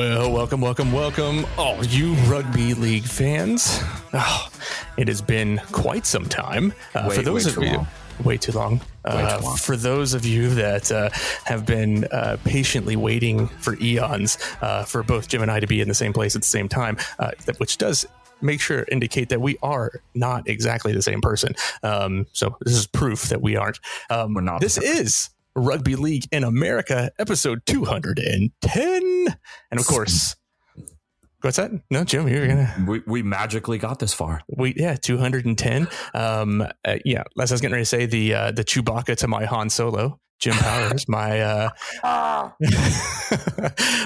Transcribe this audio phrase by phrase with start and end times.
[0.00, 3.80] Well, welcome, welcome, welcome, all you rugby league fans.
[4.14, 4.48] Oh,
[4.96, 6.72] it has been quite some time.
[6.94, 7.86] Uh, Way- for those of too you, long.
[8.24, 8.80] way too long.
[9.04, 9.56] Uh.
[9.56, 11.10] For those of you that uh,
[11.44, 15.82] have been uh, patiently waiting for eons uh, for both Jim and I to be
[15.82, 18.06] in the same place at the same time, uh, which does
[18.40, 21.54] make sure indicate that we are not exactly the same person.
[21.82, 23.78] Um, so this is proof that we aren't.
[24.08, 25.28] Um, We're not This is
[25.60, 29.36] Rugby League in America, episode 210.
[29.70, 30.36] And of course,
[31.42, 31.70] what's that?
[31.90, 34.42] No, Jim, you're gonna We, we magically got this far.
[34.48, 35.88] we yeah 210.
[36.14, 39.28] Um, uh, yeah, as I was getting ready to say, the uh, the Chewbacca to
[39.28, 40.18] my Han Solo.
[40.40, 41.70] Jim Powers, my uh,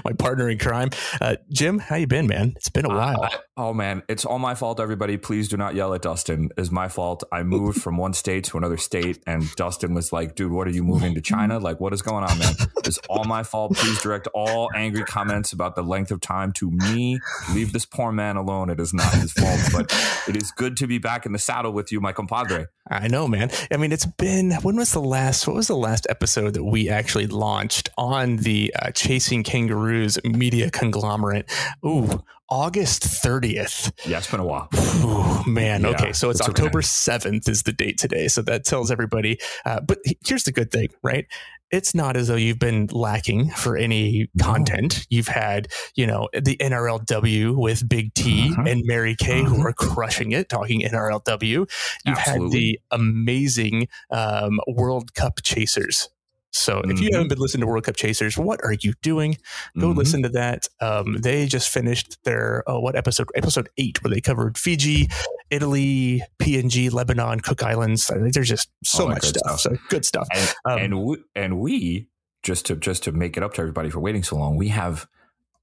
[0.04, 0.90] my partner in crime.
[1.20, 2.54] Uh, Jim, how you been, man?
[2.56, 3.22] It's been a while.
[3.22, 4.80] Uh, oh man, it's all my fault.
[4.80, 6.50] Everybody, please do not yell at Dustin.
[6.58, 7.22] It's my fault.
[7.30, 10.72] I moved from one state to another state, and Dustin was like, "Dude, what are
[10.72, 11.60] you moving to China?
[11.60, 12.54] Like, what is going on, man?
[12.84, 13.76] It's all my fault.
[13.76, 17.20] Please direct all angry comments about the length of time to me.
[17.52, 18.70] Leave this poor man alone.
[18.70, 21.72] It is not his fault, but it is good to be back in the saddle
[21.72, 22.66] with you, my compadre.
[22.90, 23.50] I know, man.
[23.70, 25.46] I mean, it's been when was the last?
[25.46, 30.70] What was the last episode that we actually launched on the uh, Chasing Kangaroos media
[30.70, 31.50] conglomerate?
[31.84, 33.92] Ooh, August thirtieth.
[34.06, 34.68] Yeah, it's been a while.
[34.74, 35.82] Ooh, man.
[35.82, 36.40] Yeah, okay, so it's.
[36.40, 38.28] October seventh is the date today.
[38.28, 39.38] So that tells everybody.
[39.64, 41.26] Uh, but here's the good thing, right?
[41.70, 44.44] It's not as though you've been lacking for any No.
[44.44, 45.06] content.
[45.10, 48.70] You've had, you know, the NRLW with Big T Mhm.
[48.70, 49.64] and Mary Kay who Mhm.
[49.64, 51.66] are crushing it, talking NRLW.
[52.04, 56.10] You've had the amazing um, World Cup chasers.
[56.54, 57.12] So if you Mhm.
[57.14, 59.36] haven't been listening to World Cup Chasers, what are you doing?
[59.78, 59.96] Go Mhm.
[59.96, 60.68] listen to that.
[60.80, 63.28] Um, they just finished their oh, what episode?
[63.34, 65.08] Episode eight, where they covered Fiji,
[65.50, 68.08] Italy, PNG, Lebanon, Cook Islands.
[68.10, 69.58] I think there's just so much stuff.
[69.58, 69.60] stuff.
[69.60, 70.28] So good stuff.
[70.32, 72.08] and Um, and we, and we
[72.44, 75.06] just to just to make it up to everybody for waiting so long, we have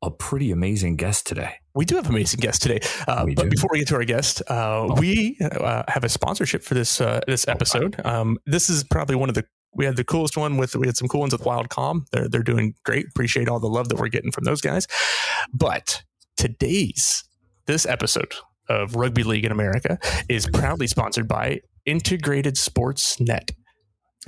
[0.03, 1.53] a pretty amazing guest today.
[1.73, 2.79] We do have amazing guests today.
[3.07, 3.49] Uh, but do.
[3.49, 7.21] before we get to our guest, uh, we uh, have a sponsorship for this uh,
[7.27, 8.01] this episode.
[8.03, 10.97] Um, this is probably one of the we had the coolest one with we had
[10.97, 12.07] some cool ones with Wildcom.
[12.11, 13.07] They're they're doing great.
[13.07, 14.87] Appreciate all the love that we're getting from those guys.
[15.53, 16.03] But
[16.37, 17.23] today's
[17.65, 18.33] this episode
[18.69, 19.99] of Rugby League in America
[20.29, 23.51] is proudly sponsored by Integrated Sports Net.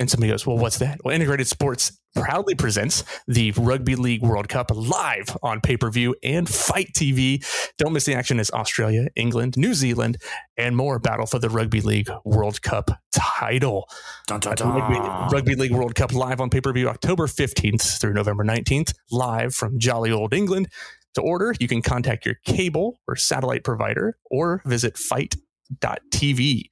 [0.00, 1.00] And somebody goes, Well, what's that?
[1.04, 6.14] Well, Integrated Sports proudly presents the Rugby League World Cup live on pay per view
[6.22, 7.44] and FITE TV.
[7.78, 10.18] Don't miss the action as Australia, England, New Zealand,
[10.56, 13.88] and more battle for the Rugby League World Cup title.
[14.26, 18.00] Dun, dun, Uh, Rugby, Rugby League World Cup live on pay per view October 15th
[18.00, 20.68] through November 19th, live from jolly old England.
[21.14, 26.64] To order, you can contact your cable or satellite provider or visit fite.tv.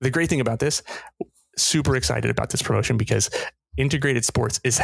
[0.00, 0.82] The great thing about this,
[1.58, 3.30] super excited about this promotion because
[3.76, 4.80] Integrated Sports is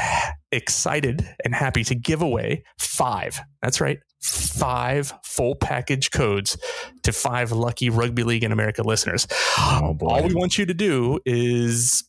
[0.52, 3.40] excited and happy to give away five.
[3.60, 3.98] That's right.
[4.22, 6.56] Five full package codes
[7.02, 9.26] to five lucky Rugby League in America listeners.
[9.58, 9.96] Oh.
[10.00, 12.04] All we want you to do is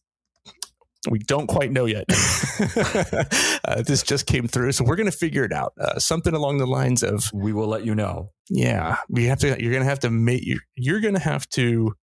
[1.09, 2.05] we don't quite know yet.
[3.65, 5.73] uh, this just came through, so we're going to figure it out.
[5.79, 8.31] Uh, something along the lines of, we will let you know.
[8.49, 9.47] yeah, we have to.
[9.61, 10.45] You're going to have to make.
[10.45, 11.93] You're, you're going to have to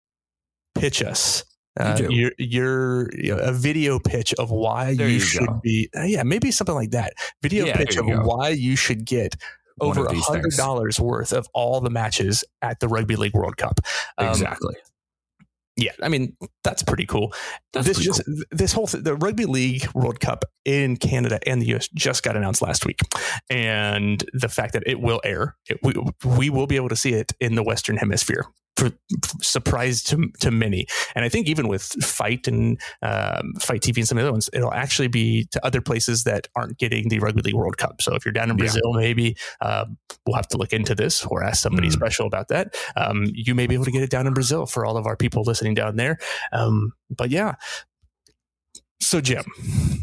[0.74, 1.44] pitch us.
[1.80, 5.46] Uh, You your your you know, a video pitch of why There you, you should
[5.46, 5.60] go.
[5.62, 8.20] be uh, yeah maybe something like that video Yeah, pitch of go.
[8.24, 9.36] why you should get
[9.78, 13.56] One over a hundred dollars worth of all the matches at the Rugby League World
[13.56, 13.80] Cup.
[14.18, 14.74] Um, exactly.
[15.78, 17.32] Yeah, I mean that's pretty cool.
[17.72, 21.62] That's this pretty just this whole th- the Rugby League World Cup in Canada and
[21.62, 22.98] the US just got announced last week,
[23.48, 25.94] and the fact that it will air, it, we
[26.36, 28.44] we will be able to see it in the Western Hemisphere.
[28.78, 28.90] For,
[29.42, 34.08] surprise to to many, and I think even with FITE and um, FITE TV and
[34.08, 37.18] some of the other ones, it'll actually be to other places that aren't getting the
[37.18, 38.00] Rugby League World Cup.
[38.00, 38.64] So if you're down in Yeah.
[38.64, 39.84] Brazil, maybe uh,
[40.26, 41.92] we'll have to look into this or ask somebody Mm.
[41.92, 42.74] special about that.
[42.96, 45.16] Um, you may be able to get it down in Brazil for all of our
[45.16, 46.16] people listening down there.
[46.52, 47.56] Um, but yeah.
[49.00, 49.44] So Jim,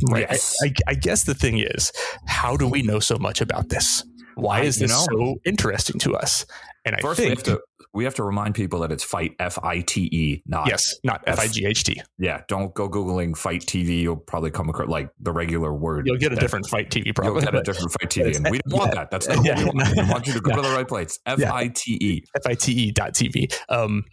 [0.09, 0.27] right?
[0.29, 0.53] Yes.
[0.63, 1.91] I, I, I guess the thing is,
[2.27, 4.03] how do we know so much about this?
[4.35, 6.45] Why is this know- so interesting to us?
[6.85, 7.61] And I First, we think have to
[7.93, 11.21] we have to remind people that it's fight F I T E, not yes, not
[11.25, 12.01] F- F I G H T.
[12.17, 14.01] Yeah, don't go googling fight TV.
[14.01, 16.07] You'll probably come across like the regular word.
[16.07, 17.41] You'll get a different fight TV probably.
[17.41, 19.11] You'll get a different fight TV, and we don't want that.
[19.11, 19.97] That's not yeah, what we want.
[19.97, 21.19] We want you to go to the right place.
[21.25, 21.43] F.
[21.43, 22.23] I T E.
[22.35, 23.53] F-I-T-E dot TV.
[23.69, 24.05] Um,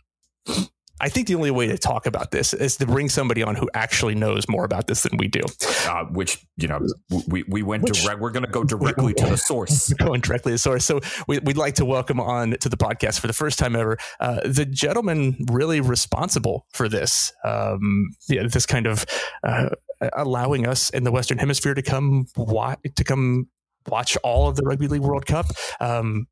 [1.01, 3.69] I think the only way to talk about this is to bring somebody on who
[3.75, 5.43] actually knows more about this than we do.
[5.89, 6.81] uh, which you know
[7.29, 8.21] we we went Which- direct.
[8.21, 9.93] We're going to go directly to the source.
[9.99, 10.85] Going directly to the source.
[10.85, 13.99] So we, we'd like to welcome on to the podcast for the first time ever
[14.21, 17.33] uh, the gentleman really responsible for this.
[17.45, 19.05] Um, yeah, this kind of
[19.43, 19.69] uh,
[20.15, 23.49] allowing us in the Western Hemisphere to come wi- to come
[23.89, 25.47] watch all of the Rugby League World Cup.
[25.81, 26.27] Um,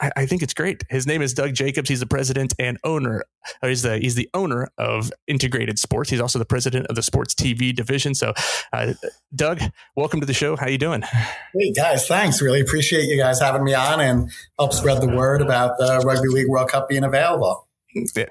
[0.00, 0.82] I, I, think it's great.
[0.90, 1.88] His name is Doug Jacobs.
[1.88, 3.24] He's the president and owner.
[3.62, 6.10] he's the he's the owner of Integrated Sports.
[6.10, 8.14] He's also the president of the Sports TV division.
[8.14, 8.32] So,
[8.72, 8.94] uh,
[9.34, 9.60] Doug,
[9.96, 10.56] welcome to the show.
[10.56, 11.02] How you doing?
[11.02, 12.42] Hey guys, thanks.
[12.42, 16.28] Really appreciate you guys having me on and help spread the word about the Rugby
[16.28, 17.63] League World Cup being available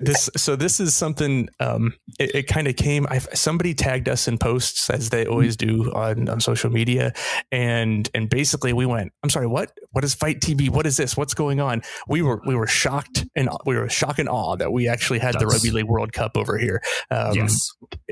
[0.02, 4.28] this so this is something um, it, it kind of came I, somebody tagged us
[4.28, 7.14] in posts as they always do on, on social media
[7.52, 9.72] and and basically we went i'm sorry what?
[9.92, 11.16] What is fight TV what is this?
[11.16, 11.84] What's going on?
[12.08, 15.36] We were we were shocked and we were shocked and awe that we actually had
[15.36, 16.82] That's, the rugby league world cup over here
[17.12, 17.72] um, yes.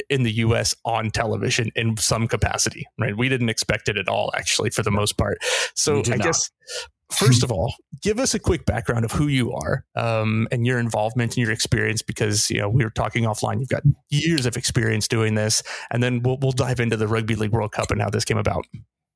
[0.10, 3.18] in the us on television in some capacity right?
[3.18, 5.40] We didn't expect it at all actually for the most part.
[5.76, 6.20] So i not.
[6.20, 6.52] guess
[7.12, 10.80] first of all, give us a quick background of who you are um, and your
[10.80, 13.60] involvement and your experience, because you know we were talking offline.
[13.60, 17.36] You've got years of experience doing this, and then we'll we'll dive into the Rugby
[17.36, 18.66] League World Cup and how this came about.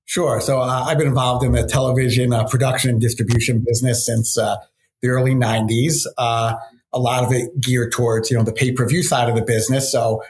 [0.06, 0.40] Sure.
[0.40, 4.58] So uh, I've been involved in the television uh, production and distribution business since uh,
[5.02, 6.06] the early '90s.
[6.18, 6.56] Uh,
[6.94, 9.44] a lot of it geared towards you know the pay per view side of the
[9.44, 9.92] business.
[9.92, 10.24] So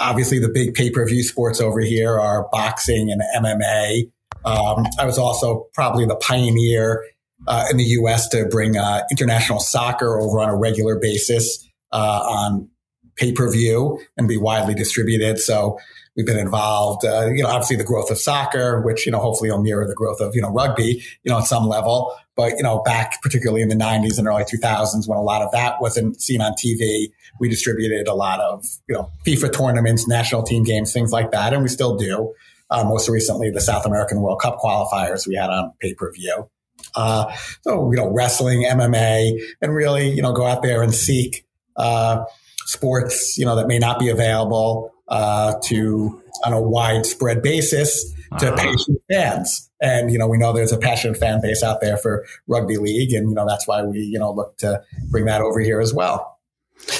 [0.00, 4.10] obviously the big pay per view sports over here are boxing and MMA.
[4.44, 7.04] Um, I was also probably the pioneer
[7.46, 8.28] uh, in the U.S.
[8.28, 12.68] to bring uh, international soccer over on a regular basis uh, on
[13.16, 15.38] pay per view and be widely distributed.
[15.38, 15.78] So
[16.16, 17.04] we've been involved.
[17.04, 19.94] Uh, you know, obviously the growth of soccer, which you know hopefully will mirror the
[19.94, 22.14] growth of you know rugby, you know, at some level.
[22.36, 25.50] But you know, back particularly in the '90s and early 2000s, when a lot of
[25.52, 30.42] that wasn't seen on TV, we distributed a lot of you know FIFA tournaments, national
[30.42, 32.32] team games, things like that, and we still do.
[32.70, 36.48] Uh, most recently, the South American World Cup qualifiers we had on pay per view.
[36.94, 37.32] Uh,
[37.62, 41.46] so, you know, wrestling, MMA, and really, you know, go out there and seek
[41.76, 42.24] uh,
[42.64, 48.52] sports, you know, that may not be available uh, to on a widespread basis to
[48.52, 49.70] passionate fans.
[49.82, 53.12] And, you know, we know there's a passionate fan base out there for rugby league.
[53.12, 55.92] And, you know, that's why we, you know, look to bring that over here as
[55.92, 56.38] well.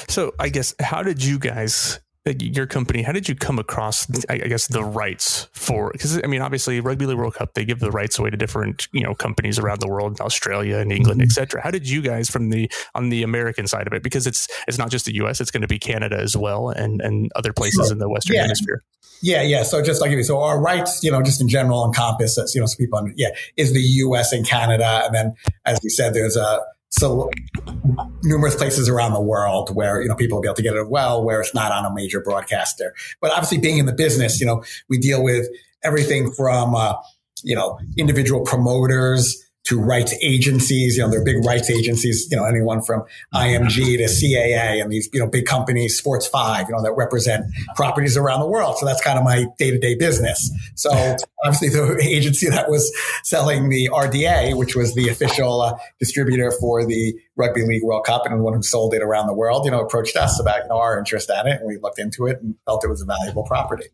[0.08, 4.38] So I guess, how did you guys your company, how did you come across, I
[4.38, 5.90] guess, the rights for?
[5.93, 8.88] Because I mean, obviously, Rugby League World Cup they give the rights away to different
[8.93, 11.26] you know companies around the world, Australia and England, mm-hmm.
[11.26, 11.62] etc.
[11.62, 14.02] How did you guys from the on the American side of it?
[14.02, 17.00] Because it's it's not just the U.S., it's going to be Canada as well, and
[17.00, 17.93] and other places sure.
[17.93, 18.43] in the Western yeah.
[18.43, 18.82] Hemisphere.
[19.23, 19.62] Yeah, yeah.
[19.62, 22.66] So just like you, so our rights, you know, just in general encompass, you know,
[22.66, 24.32] so people, yeah, is the U.S.
[24.32, 25.34] and Canada, and then
[25.64, 27.31] as we said, there's a so
[28.22, 30.88] numerous places around the world where you know people will be able to get it
[30.88, 32.94] well where it's not on a major broadcaster.
[33.20, 35.46] But obviously being in the business you know we deal with
[35.82, 36.94] everything from uh,
[37.42, 40.96] you know individual promoters to rights agencies.
[40.96, 45.08] You know, they're big rights agencies, you know, anyone from IMG to CAA and these,
[45.12, 47.46] you know, big companies, Sports Five, you know, that represent
[47.76, 48.76] properties around the world.
[48.78, 50.50] So that's kind of my day to day business.
[50.75, 50.90] So
[51.44, 56.84] obviously the agency that was selling the RDA, which was the official uh, distributor for
[56.84, 59.70] the Rugby League World Cup and the one who sold it around the world, you
[59.70, 61.61] know, approached us about, you know, our interest in it.
[61.61, 63.87] And we looked into it and felt it was a valuable property.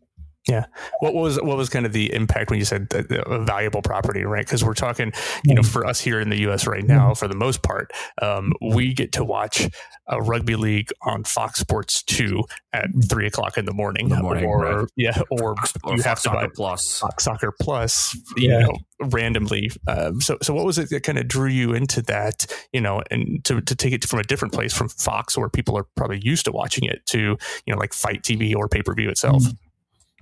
[0.47, 0.65] Yeah.
[0.99, 4.45] What was what was kind of the impact when you said a valuable property, right?
[4.45, 5.11] Because we're talking,
[5.43, 6.65] you know, for us here in the U.S.
[6.65, 9.67] right now, for the most part, um, we get to watch
[10.07, 14.21] a rugby league on Fox Sports Two at three o'clock in the morning, in the
[14.21, 14.89] morning or right.
[14.95, 18.59] yeah, or, or you have to buy Plus, Fox Soccer Plus, you yeah.
[18.59, 19.69] know, randomly.
[19.87, 23.03] Um, so, so what was it that kind of drew you into that, you know,
[23.11, 26.21] and to to take it from a different place from Fox, where people are probably
[26.21, 29.43] used to watching it, to you know, like FITE TV or pay per view itself.
[29.43, 29.66] Mm-hmm.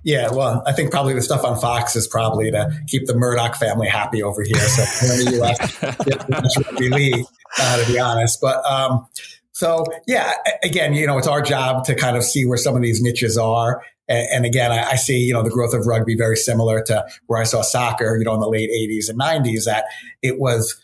[0.04, 3.56] Yeah, well, I think probably the stuff on Fox is probably to keep the Murdoch
[3.56, 4.56] family happy over here.
[4.56, 7.24] So in the U.S., rugby league,
[7.58, 8.40] uh, to be honest.
[8.40, 9.06] But um,
[9.52, 12.82] so yeah, again, you know, it's our job to kind of see where some of
[12.82, 13.82] these niches are.
[14.06, 17.04] And, and again, I, I, see you know the growth of rugby very similar to
[17.26, 19.64] where I saw soccer, you know, in the late '80s and '90s.
[19.64, 19.86] That
[20.22, 20.80] it was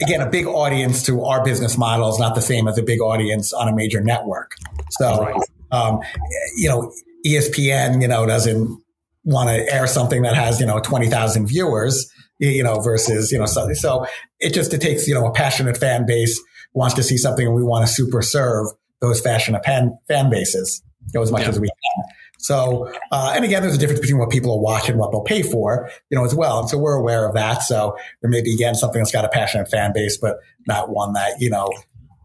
[0.00, 3.00] again a big audience to our business model is not the same as a big
[3.00, 4.54] audience on a major network.
[4.90, 6.00] So, um,
[6.56, 6.92] you know
[7.24, 8.82] ESPN, you know, doesn't
[9.24, 13.46] want to air something that has, you know, 20,000 viewers, you know, versus, you know,
[13.46, 14.06] so, so
[14.40, 16.40] it just, it takes, you know, a passionate fan base
[16.74, 18.66] wants to see something and we want to super serve
[19.00, 21.48] those passionate fan, fan bases you know, as much yeah.
[21.48, 22.04] as we can.
[22.38, 25.22] So, uh, and again, there's a difference between what people will watch and what they'll
[25.22, 26.60] pay for, you know, as well.
[26.60, 27.62] And so we're aware of that.
[27.62, 31.14] So there may be, again, something that's got a passionate fan base, but not one
[31.14, 31.70] that, you know,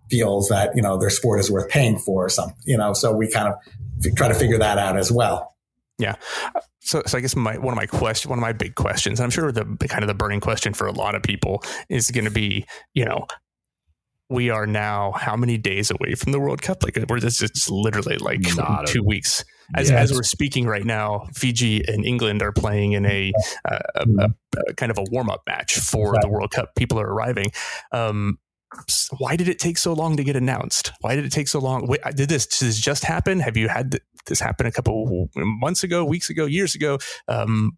[0.09, 3.15] feels that, you know, their sport is worth paying for or something, you know, so
[3.15, 5.55] we kind of try to figure that out as well.
[5.97, 6.15] Yeah.
[6.79, 9.29] So, so I guess my one of my question, one of my big questions, I'm
[9.29, 12.31] sure the kind of the burning question for a lot of people is going to
[12.31, 13.27] be, you know,
[14.29, 16.83] we are now how many days away from the World Cup?
[16.83, 19.43] Like we're just it's literally like Not two a, weeks.
[19.75, 23.31] as, as we're speaking right now, Fiji and England are playing in a,
[23.69, 24.29] uh, a, a,
[24.69, 26.75] a kind of a warm up match for the World Cup.
[26.75, 27.51] People are arriving.
[27.91, 28.39] Um,
[29.17, 30.91] why did it take so long to get announced?
[31.01, 31.87] Why did it take so long?
[31.87, 33.39] Wait, did this, did this just happen?
[33.39, 36.99] Have you had this happen a couple months ago, weeks ago, years ago?
[37.27, 37.77] Um,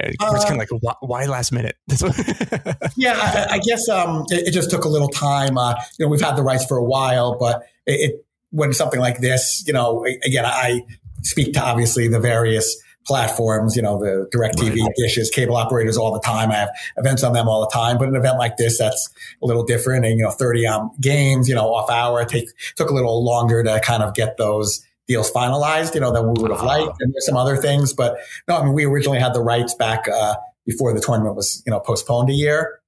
[0.00, 1.76] it's uh, kind of like why, why last minute?
[2.96, 5.56] yeah, I, I guess um, it, it, just took a little time.
[5.56, 9.00] Uh, you know, we've had the rights for a while, but it, it, when something
[9.00, 10.82] like this, you know, again, I
[11.22, 14.92] speak to obviously the various platforms, you know, the DirecTV right.
[14.96, 16.50] dishes, cable operators all the time.
[16.50, 19.08] I have events on them all the time, but an event like this, that's
[19.42, 20.04] a little different.
[20.04, 23.62] And, you know, 30 um, games, you know, off hour, take, took a little longer
[23.62, 27.00] to kind of get those deals finalized, you know, than we would have liked.
[27.00, 28.16] And there's some other things, but
[28.46, 30.34] no, I mean, we originally had the rights back, uh,
[30.66, 32.80] before the tournament was, you know, postponed a year.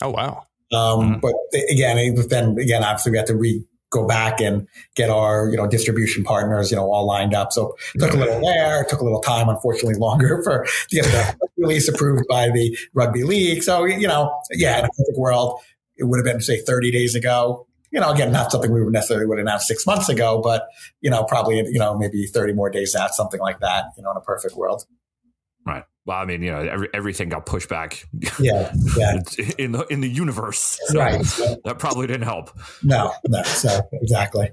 [0.00, 0.46] Oh, wow.
[0.72, 1.20] Um, mm.
[1.20, 1.34] but
[1.70, 3.64] again, then again, obviously we had to re,
[3.96, 7.52] go back and get our you know distribution partners you know all lined up.
[7.52, 11.48] So took a little there, took a little time, unfortunately longer for to get the
[11.56, 13.62] release approved by the rugby league.
[13.62, 15.60] So you know, yeah, in a perfect world,
[15.96, 17.66] it would have been say 30 days ago.
[17.92, 20.66] You know, again, not something we would necessarily would announce six months ago, but
[21.00, 23.86] you know, probably you know maybe 30 more days out, something like that.
[23.96, 24.84] You know, in a perfect world.
[25.66, 25.84] Right.
[26.06, 28.06] Well, I mean, you know, every, everything got pushed back.
[28.38, 29.18] Yeah, yeah.
[29.58, 31.16] in the in the universe, so right?
[31.64, 32.50] That probably didn't help.
[32.82, 33.42] No, no.
[33.42, 34.50] So exactly.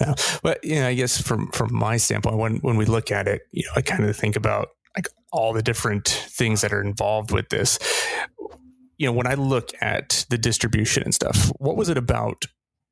[0.00, 0.14] Yeah.
[0.42, 3.42] But you know, I guess from from my standpoint, when when we look at it,
[3.52, 7.32] you know, I kind of think about like all the different things that are involved
[7.32, 7.78] with this.
[8.96, 12.44] You know, when I look at the distribution and stuff, what was it about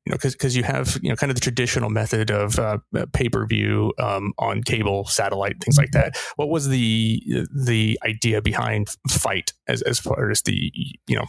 [0.05, 2.77] you know, because because you have you know kind of the traditional method of uh,
[3.13, 6.17] pay per view um, on cable, satellite, things like that.
[6.35, 7.21] What was the
[7.53, 10.71] the idea behind FITE as as far as the
[11.07, 11.25] you know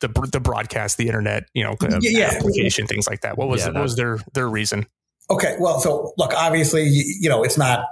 [0.00, 3.38] the the broadcast, the internet, you know, uh, yeah, application, things like that?
[3.38, 4.86] What was yeah, what was their their reason?
[5.30, 7.84] Okay, well, so look, obviously, you, know, it's not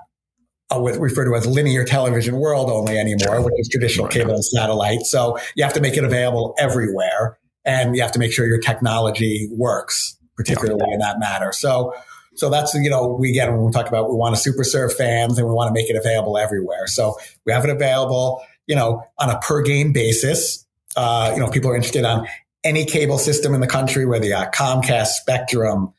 [0.72, 5.02] uh, referred to as linear television world only anymore, which is traditional cable and satellite.
[5.02, 8.60] So you have to make it available everywhere and you have to make sure your
[8.60, 11.52] technology works, particularly in that matter.
[11.52, 11.94] So,
[12.34, 14.94] so that's, you know, we again, when we talk about we want to super serve
[14.94, 16.86] fans and we want to make it available everywhere.
[16.86, 20.64] So we have it available, you know, on a per game basis.
[20.96, 22.26] Uh, you know, people are interested on
[22.64, 25.92] any cable system in the country, whether you got Comcast, Spectrum,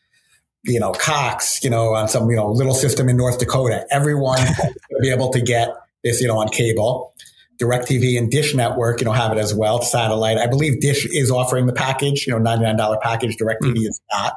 [0.63, 3.85] you know, Cox, you know, on some, you know, little system in North Dakota.
[3.91, 4.39] Everyone
[4.91, 5.69] will be able to get
[6.03, 7.13] this, you know, on cable.
[7.61, 9.81] DirecTV and Dish Network, you know, have it as well.
[9.81, 10.37] Satellite.
[10.37, 13.37] I believe Dish is offering the package, you know, $99 package.
[13.37, 13.87] DirecTV mm.
[13.87, 14.33] is not.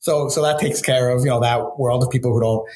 [0.00, 2.68] So, so that takes care of, you know, that world of people who don't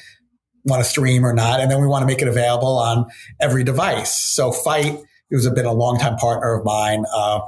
[0.65, 1.59] want to stream or not.
[1.59, 3.05] And then we want to make it available on
[3.39, 4.15] every device.
[4.15, 4.99] So FITE
[5.31, 7.05] has been a longtime partner of mine.
[7.13, 7.41] Uh,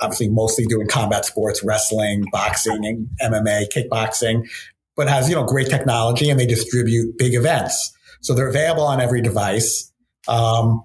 [0.00, 4.48] obviously mostly doing combat sports, wrestling, boxing, and MMA, kickboxing,
[4.96, 7.92] but has, you know, great technology and they distribute big events.
[8.20, 9.92] So they're available on every device.
[10.26, 10.84] Um,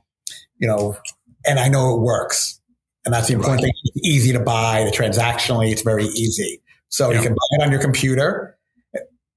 [0.58, 0.98] you know,
[1.46, 2.60] and I know it works.
[3.06, 3.68] And that's the important right.
[3.68, 3.92] thing.
[3.96, 4.84] It's easy to buy.
[4.86, 6.62] The transactionally, it's very easy.
[6.88, 8.58] So you can buy it on your computer,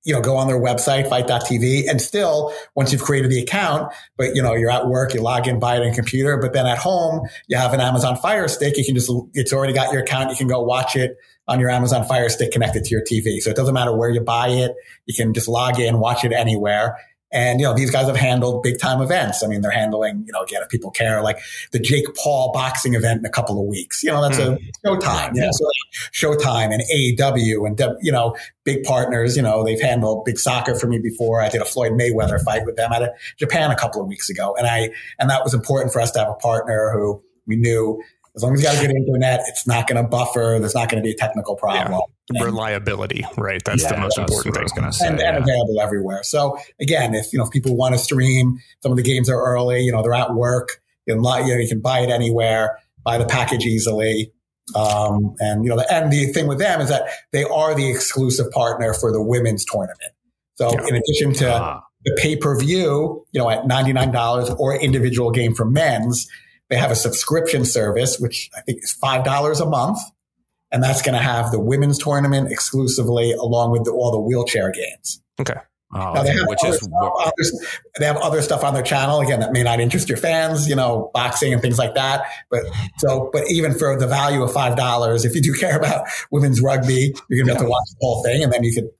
[0.05, 1.91] you know, go on their website, fite.tv.
[1.91, 5.49] And still, once you've created the account, but you know, you're at work, you log
[5.49, 6.37] in, buy it on computer.
[6.37, 8.77] But then at home, you have an Amazon Fire Stick.
[8.77, 10.31] You can just, it's already got your account.
[10.31, 11.17] You can go watch it
[11.49, 13.41] on your Amazon Fire Stick connected to your TV.
[13.41, 14.77] So it doesn't matter where you buy it.
[15.07, 16.99] You can just log in, watch it anywhere.
[17.37, 19.45] And, you know, these guys have handled big time events.
[19.45, 21.39] I mean, they're handling, you know, again, if people care, like
[21.71, 24.57] the Jake Paul boxing event in a couple of weeks, you know, that's mm.
[24.57, 25.31] a Showtime, yeah.
[25.35, 25.69] You know, so
[26.15, 30.87] Showtime and AEW and, you know, big partners, you know, they've handled big soccer for
[30.87, 31.43] me before.
[31.43, 34.57] I did a Floyd Mayweather fight with them at Japan a couple of weeks ago.
[34.57, 34.89] And I,
[35.19, 38.03] and that was important for us to have a partner who we knew
[38.35, 40.57] as long as you got a good internet, it's not going to buffer.
[40.59, 41.93] There's not going to be a technical problem.
[41.93, 42.16] Yeah.
[42.35, 43.63] Reliability, right?
[43.65, 44.61] That's yeah, the most that's important thing.
[44.61, 45.29] I was going to say, and, yeah.
[45.29, 46.23] and, available everywhere.
[46.25, 49.41] So again, if you know if people want to stream, some of the games are
[49.41, 49.83] early.
[49.83, 50.81] You know, they're at work.
[51.07, 54.33] You, know, you, know, you can buy it anywhere, buy the package easily.
[54.75, 57.89] Um, and you know, the, and the thing with them is that they are the
[57.89, 60.13] exclusive partner for the women's tournament.
[60.57, 61.83] So in addition to ah.
[62.05, 66.27] the pay per view, you know, at ninety nine dollars or individual game for men's
[66.69, 69.99] they have a subscription service, which I think is $5 a month.
[70.73, 74.71] And that's going to have the women's tournament exclusively along with the, all the wheelchair
[74.73, 75.23] games.
[75.41, 75.61] Okay.
[75.95, 77.33] Oh, now, they, have which is other,
[77.99, 80.75] they have other stuff on their channel again that may not interest your fans, you
[80.75, 82.27] know, boxing and things like that.
[82.51, 82.65] But
[82.99, 86.61] so, but even for the value of five dollars, if you do care about women's
[86.61, 88.91] rugby, you're gonna have to watch the whole thing, and then you could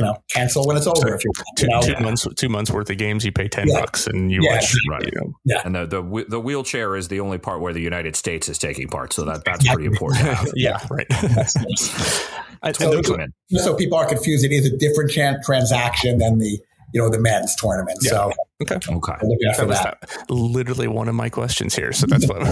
[0.00, 1.14] you know, cancel when it's over.
[1.14, 1.82] If you, two, you know?
[1.82, 3.80] two months, two months worth of games, you pay ten yeah.
[3.80, 4.54] bucks and you yeah.
[4.54, 4.74] watch.
[4.88, 5.04] Right.
[5.04, 5.32] You know.
[5.44, 5.62] Yeah.
[5.64, 8.88] And the, the the wheelchair is the only part where the United States is taking
[8.88, 10.52] part, so that that's pretty important.
[10.54, 10.80] yeah.
[10.90, 11.06] Right.
[11.46, 14.44] so, so, so, people are confused.
[14.44, 16.58] It is a different transaction than the
[16.94, 17.98] you know the men's tournament.
[18.02, 18.10] Yeah.
[18.10, 18.74] So Okay.
[18.74, 19.14] Okay.
[19.56, 20.30] That was that.
[20.30, 21.92] literally one of my questions here.
[21.92, 22.42] So that's what.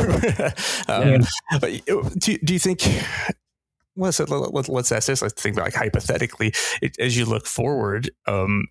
[0.89, 1.99] um, yeah.
[2.19, 2.81] do, do you think
[3.99, 5.23] let's let's ask this.
[5.23, 8.65] Let's think about like hypothetically, it, as you look forward, um,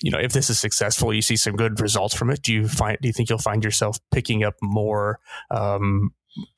[0.00, 2.42] you know, if this is successful, you see some good results from it.
[2.42, 2.98] Do you find?
[3.00, 5.18] Do you think you'll find yourself picking up more
[5.50, 6.12] um,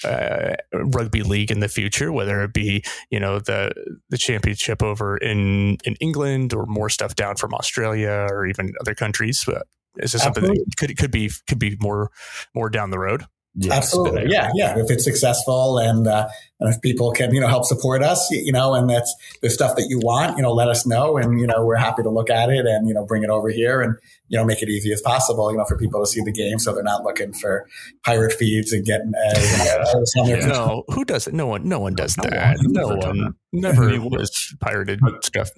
[0.04, 3.73] uh, rugby league in the future, whether it be you know the
[4.11, 8.95] the championship over in in England or more stuff down from Australia or even other
[8.95, 9.45] countries?
[9.47, 9.66] But
[9.97, 12.11] is this something that could could be could be more
[12.54, 13.25] more down the road?
[13.56, 14.26] Yes, Absolutely.
[14.28, 14.50] Yeah.
[14.54, 14.78] Yeah.
[14.78, 18.52] If it's successful and, uh, and if people can, you know, help support us, you
[18.52, 21.18] know, and that's the stuff that you want, you know, let us know.
[21.18, 23.50] And, you know, we're happy to look at it and, you know, bring it over
[23.50, 23.94] here and,
[24.28, 26.58] you know, make it easy as possible, you know, for people to see the game.
[26.58, 27.66] So they're not looking for
[28.04, 31.34] pirate feeds and getting, uh, you know, no, who does it?
[31.34, 32.56] No one, no one does no that.
[32.56, 35.50] One, no one, never was pirated stuff.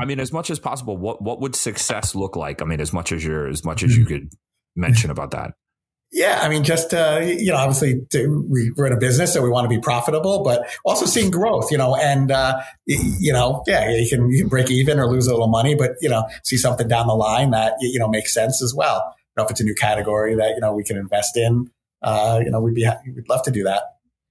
[0.00, 2.60] I mean, as much as possible, what, what would success look like?
[2.62, 4.30] I mean, as much as you're, as much as you could
[4.74, 5.52] mention about that.
[6.12, 8.04] Yeah, I mean, just uh, you know, obviously
[8.48, 11.70] we, are in a business, so we want to be profitable, but also seeing growth.
[11.70, 15.28] You know, and uh, you know, yeah, you can, you can break even or lose
[15.28, 18.34] a little money, but you know, see something down the line that you know makes
[18.34, 19.14] sense as well.
[19.16, 21.70] You know, if it's a new category that you know we can invest in,
[22.02, 23.82] uh, you know, we'd be we'd love to do that.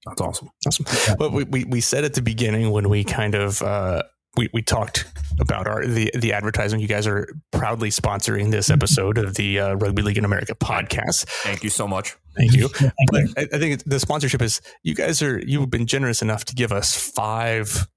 [0.06, 0.50] That's awesome.
[0.66, 0.86] Awesome.
[1.08, 1.14] Yeah.
[1.14, 4.02] But we, we, we said at the beginning when we kind of uh,
[4.36, 5.06] we, we talked
[5.40, 6.80] about our the the advertising.
[6.80, 11.24] You guys are proudly sponsoring this episode of the uh, Rugby League in America podcast.
[11.42, 12.16] Thank you so much.
[12.36, 12.68] Thank you.
[13.10, 16.54] but I, I think the sponsorship is you guys are you've been generous enough to
[16.54, 17.88] give us five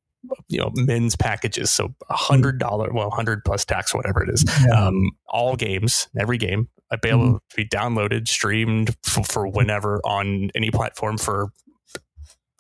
[0.48, 4.46] you know men's packages so a hundred dollar well hundred plus tax whatever it is
[4.66, 4.88] yeah.
[4.88, 7.38] um, all games every game available mm-hmm.
[7.50, 11.52] to be downloaded streamed for, for, whenever on any platform for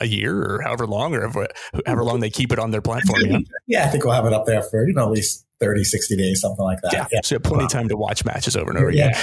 [0.03, 1.99] a year or however long or however mm-hmm.
[2.01, 3.21] long they keep it on their platform.
[3.25, 3.37] Yeah,
[3.67, 6.17] yeah I think we'll have it up there for you know at least 30, 60
[6.17, 6.93] days, something like that.
[6.93, 7.07] Yeah.
[7.11, 7.19] yeah.
[7.23, 7.65] So you have plenty wow.
[7.65, 9.13] of time to watch matches over and over again.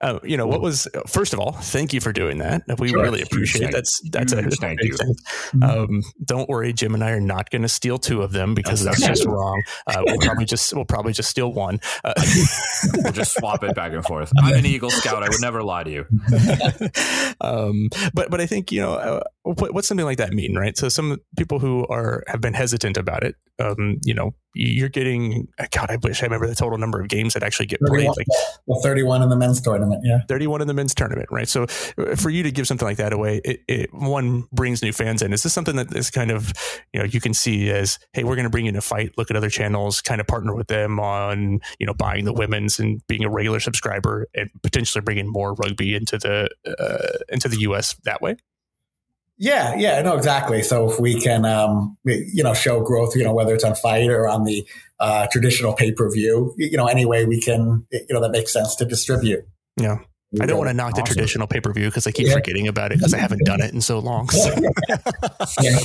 [0.00, 2.62] Uh, you know, what was, first of all, thank you for doing that.
[2.78, 3.02] We sure.
[3.02, 3.72] really appreciate it.
[3.72, 4.92] That's, that's a, thank you.
[4.92, 5.62] Mm-hmm.
[5.62, 8.84] Um, don't worry, Jim and I are not going to steal two of them because
[8.84, 9.60] that's just wrong.
[9.86, 11.80] Uh, we'll probably just, we'll probably just steal one.
[12.04, 12.14] Uh,
[12.94, 14.30] we'll just swap it back and forth.
[14.38, 15.22] I'm an Eagle Scout.
[15.22, 16.06] I would never lie to you.
[17.40, 20.76] um, but, but I think, you know, uh, what, what's something like that mean, right?
[20.76, 25.46] So some people who are, have been hesitant about it, um, you know, you're getting,
[25.70, 28.08] God, I wish I remember the total number of games that actually get played.
[28.08, 28.26] Like
[28.66, 30.02] well, 31 in the men's tournament.
[30.04, 30.22] Yeah.
[30.28, 31.28] 31 in the men's tournament.
[31.30, 31.48] Right.
[31.48, 31.62] So
[31.96, 35.22] uh, for you to give something like that away, it, it one brings new fans
[35.22, 35.32] in.
[35.32, 36.52] Is this something that is kind of,
[36.92, 39.30] you know, you can see as, Hey, we're going to bring in a fight, look
[39.30, 43.00] at other channels, kind of partner with them on, you know, buying the women's and
[43.06, 47.76] being a regular subscriber and potentially bringing more rugby into the, uh, into the U
[47.76, 48.36] S that way?
[49.38, 50.62] Yeah, yeah, no, exactly.
[50.62, 54.10] So if we can, um, you know, show growth, you know, whether it's on FITE
[54.10, 54.66] or on the
[54.98, 58.52] uh, traditional pay per view, you know, any way we can, you know, that makes
[58.52, 59.44] sense to distribute.
[59.76, 59.98] Yeah.
[60.40, 61.04] I don't want to knock awesome.
[61.04, 62.34] the traditional pay per view because I keep yeah.
[62.34, 64.28] forgetting about it because I haven't done it in so long.
[64.28, 64.50] So.
[65.62, 65.78] yeah.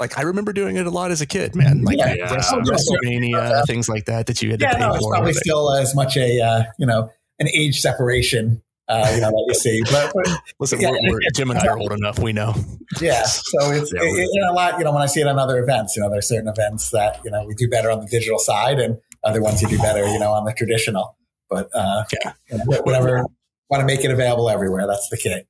[0.00, 1.82] like I remember doing it a lot as a kid, man.
[1.82, 2.16] Like yeah.
[2.16, 4.96] WrestleMania, things like that that you had to pay no, for.
[4.96, 9.30] It's probably still as much a uh, you know an age separation uh, you know,
[9.30, 9.82] that you see.
[9.90, 12.18] But, but listen, yeah, we're, we're, Jim and I are old enough.
[12.18, 12.54] We know.
[13.00, 13.22] Yeah.
[13.22, 14.78] So it's yeah, it, it, a lot.
[14.78, 17.20] You know, when I see it on other events, you know, there's certain events that
[17.24, 20.06] you know we do better on the digital side, and other ones you do better,
[20.06, 21.16] you know, on the traditional.
[21.48, 23.24] But uh, yeah, you know, whatever.
[23.70, 24.88] Want to make it available everywhere.
[24.88, 25.42] That's the key.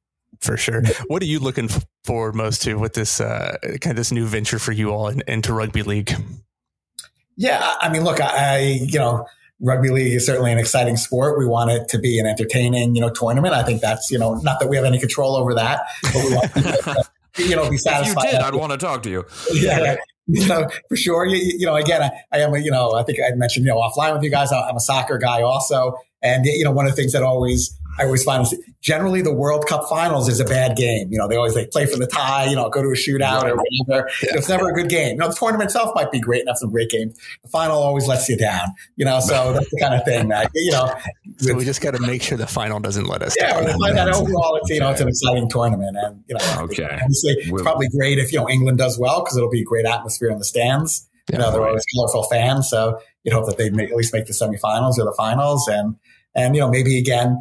[0.43, 0.83] For sure.
[1.07, 1.71] What are you looking
[2.05, 5.55] forward most to with this uh, kind of this new venture for you all into
[5.55, 6.13] rugby league?
[7.37, 9.27] Yeah, I mean, look, I, I you know
[9.61, 11.39] rugby league is certainly an exciting sport.
[11.39, 13.55] We want it to be an entertaining, you know, tournament.
[13.55, 16.35] I think that's, you know, not that we have any control over that, but we
[16.35, 17.05] want to,
[17.39, 18.25] you know, be satisfied.
[18.27, 19.25] If you did, I'd want to talk to you.
[19.53, 19.97] Yeah.
[20.33, 21.27] You know, for sure.
[21.27, 23.73] You, you know, again, I, I, am, a, you know, I think I mentioned, you
[23.73, 25.99] know, offline with you guys, I'm a soccer guy also.
[26.23, 28.47] And, you know, one of the things that always I always find
[28.81, 31.09] generally the World Cup finals is a bad game.
[31.11, 33.45] You know, they always they play for the tie, you know, go to a shootout
[33.45, 34.11] or whatever.
[34.23, 34.37] Yeah.
[34.37, 35.13] It's never a good game.
[35.13, 37.19] You know, the tournament itself might be great and have some great games.
[37.43, 40.51] The final always lets you down, you know, so that's the kind of thing that,
[40.55, 40.95] you know.
[41.39, 43.79] So we just got to make sure the final doesn't let us yeah, down.
[43.81, 45.97] Yeah, that overall, it's, you know, it's an exciting tournament.
[46.01, 46.99] And, you know, okay.
[47.03, 49.87] obviously it's probably great if, you know, England does well because it'll be a great
[49.87, 51.07] atmosphere in the stands.
[51.31, 52.69] You know, they're always colorful fans.
[52.69, 55.69] So you'd hope that they at least make the semifinals or the finals.
[55.69, 55.95] And,
[56.35, 57.41] and, you know, maybe again,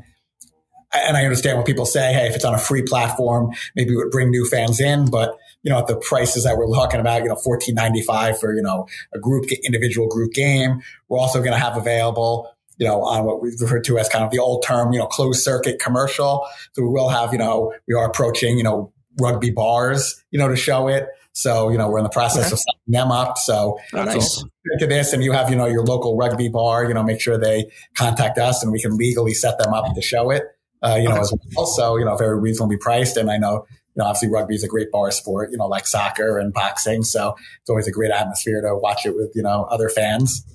[0.94, 3.98] and I understand when people say, hey, if it's on a free platform, maybe it
[3.98, 5.10] would bring new fans in.
[5.10, 8.40] But, you know, at the prices that we're talking about, you know, fourteen ninety five
[8.40, 12.88] for, you know, a group, individual group game, we're also going to have available, you
[12.88, 15.44] know, on what we refer to as kind of the old term, you know, closed
[15.44, 16.48] circuit commercial.
[16.74, 20.48] So we will have, you know, we are approaching, you know, rugby bars, you know,
[20.48, 21.08] to show it.
[21.34, 22.54] So, you know, we're in the process okay.
[22.54, 23.38] of setting them up.
[23.38, 24.44] So, oh, nice.
[24.80, 27.38] to this and you have, you know, your local rugby bar, you know, make sure
[27.38, 30.44] they contact us and we can legally set them up to show it,
[30.82, 31.22] uh, you know, okay.
[31.22, 31.66] as well.
[31.66, 33.18] So, you know, very reasonably priced.
[33.18, 33.66] And I know,
[33.96, 37.04] you know, obviously rugby is a great bar sport, you know, like soccer and boxing.
[37.04, 40.46] So it's always a great atmosphere to watch it with, you know, other fans.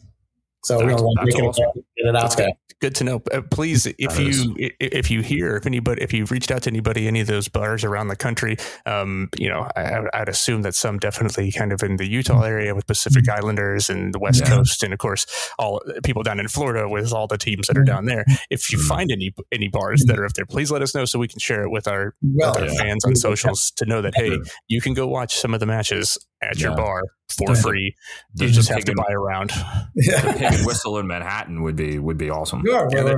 [0.64, 1.64] So that's, you know, that's awesome.
[1.74, 2.46] get it out that's there.
[2.46, 3.22] Good good to know.
[3.33, 7.07] Uh, please, if you if you hear if anybody if you've reached out to anybody
[7.09, 10.98] any of those bars around the country, um, you know, I, would assume that some
[10.98, 13.38] definitely kind of in the Utah area with Pacific mm-hmm.
[13.38, 14.50] Islanders and the West yeah.
[14.50, 15.24] Coast, and of course
[15.59, 18.27] all people down in Florida with all the teams that are down there.
[18.50, 18.88] If you mm-hmm.
[18.88, 21.38] find any any bars that are up there, please let us know so we can
[21.38, 22.79] share it with our, well, with our yeah.
[22.79, 26.18] fans on socials to know that hey, you can go watch some of the matches
[26.50, 26.68] at yeah.
[26.68, 27.02] your bar
[27.37, 27.62] for yeah.
[27.62, 27.94] free.
[28.35, 29.52] You just have to buy a round.
[29.96, 30.20] Yeah.
[30.22, 32.64] The pig and whistle in Manhattan would be would be awesome.
[32.66, 33.14] Yeah, yeah,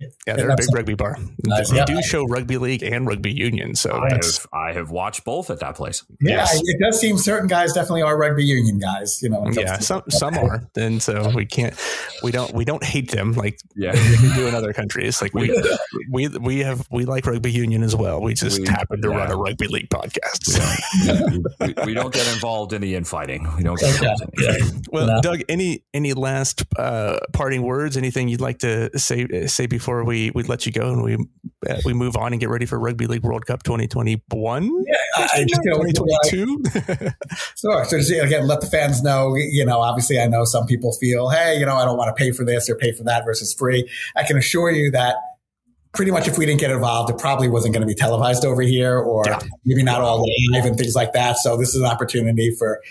[0.00, 1.16] yeah, they're a big rugby bar.
[1.44, 1.70] Nice.
[1.70, 3.74] They do show rugby league and rugby union.
[3.74, 6.04] So I have, I have watched both at that place.
[6.20, 6.60] Yeah, yes.
[6.62, 9.20] it does seem certain guys definitely are rugby union guys.
[9.22, 10.62] You know, yeah, some some are.
[10.76, 11.74] and so we can't,
[12.22, 15.20] we don't, we don't hate them like yeah we do in other countries.
[15.20, 15.50] Like we
[16.12, 18.22] we we have we like rugby union as well.
[18.22, 19.16] We just we, happen to yeah.
[19.16, 20.44] run a rugby league podcast.
[20.44, 21.44] So.
[21.60, 23.48] we, we, don't get involved in the infighting.
[23.56, 24.22] We don't get involved.
[24.38, 24.56] Yeah.
[24.92, 25.20] Well, no.
[25.20, 27.96] Doug, any any last uh, parting words?
[27.96, 29.87] Anything you'd like to say say before?
[29.88, 31.14] Before we we let you go and we
[31.68, 34.84] uh, we move on and get ready for Rugby League World Cup 2021?
[34.86, 36.62] Yeah, I just 2022.
[37.56, 37.84] sure.
[37.86, 39.34] So just, again, let the fans know.
[39.34, 42.22] You know, obviously, I know some people feel, hey, you know, I don't want to
[42.22, 43.88] pay for this or pay for that versus free.
[44.14, 45.16] I can assure you that
[45.92, 48.60] pretty much if we didn't get involved, it probably wasn't going to be televised over
[48.60, 49.40] here or yeah.
[49.64, 50.22] maybe not all
[50.52, 51.38] live and things like that.
[51.38, 52.82] So this is an opportunity for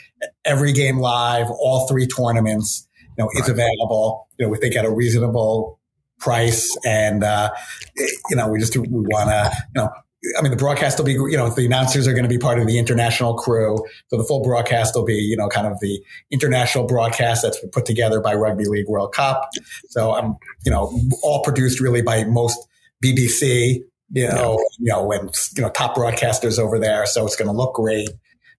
[0.46, 3.38] every game live, all three tournaments, you know, right.
[3.38, 4.28] it's available.
[4.40, 5.77] You know, we think at a reasonable
[6.20, 6.76] price.
[6.86, 7.52] And, uh,
[7.96, 9.90] you know, we just, we want to, you know,
[10.38, 12.60] I mean, the broadcast will be, you know, the announcers are going to be part
[12.60, 13.78] of the international crew.
[14.08, 17.86] So the full broadcast will be, you know, kind of the international broadcast that's put
[17.86, 19.50] together by Rugby League World Cup.
[19.90, 22.58] So I'm, um, you know, all produced really by most
[23.04, 27.06] BBC, you know, you know, and, you know, top broadcasters over there.
[27.06, 28.10] So it's going to look great.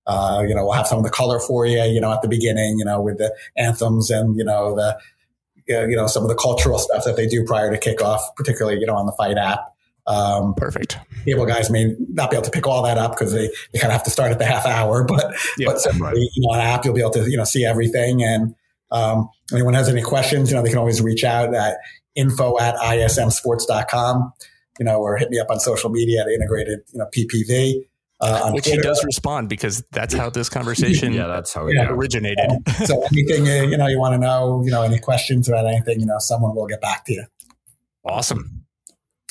[0.07, 2.29] Uh, you know, we'll have some of the color for you, you know, at the
[2.29, 4.99] beginning, you know, with the anthems and, you know, the,
[5.69, 8.87] you know, some of the cultural stuff that they do prior to kickoff, particularly, you
[8.87, 9.61] know, on the FITE app.
[10.07, 10.99] Um, Perfect.
[11.27, 13.93] Cable guys may not be able to pick all that up because they, they kind
[13.93, 16.17] of have to start at the half hour, but, yeah, but right.
[16.17, 18.23] you know, on app, you'll be able to, you know, see everything.
[18.23, 18.55] And,
[18.91, 21.77] um, anyone has any questions, you know, they can always reach out at
[22.15, 24.33] info at ismsports.com,
[24.79, 27.85] you know, or hit me up on social media at integrated, you know, PPV.
[28.21, 28.81] Uh, Which Twitter.
[28.81, 31.89] he does respond because that's how this conversation yeah, that's how it yeah.
[31.89, 32.51] originated.
[32.85, 36.07] so anything you know you want to know, you know, any questions about anything, you
[36.07, 37.25] know, someone will get back to you.
[38.05, 38.65] Awesome.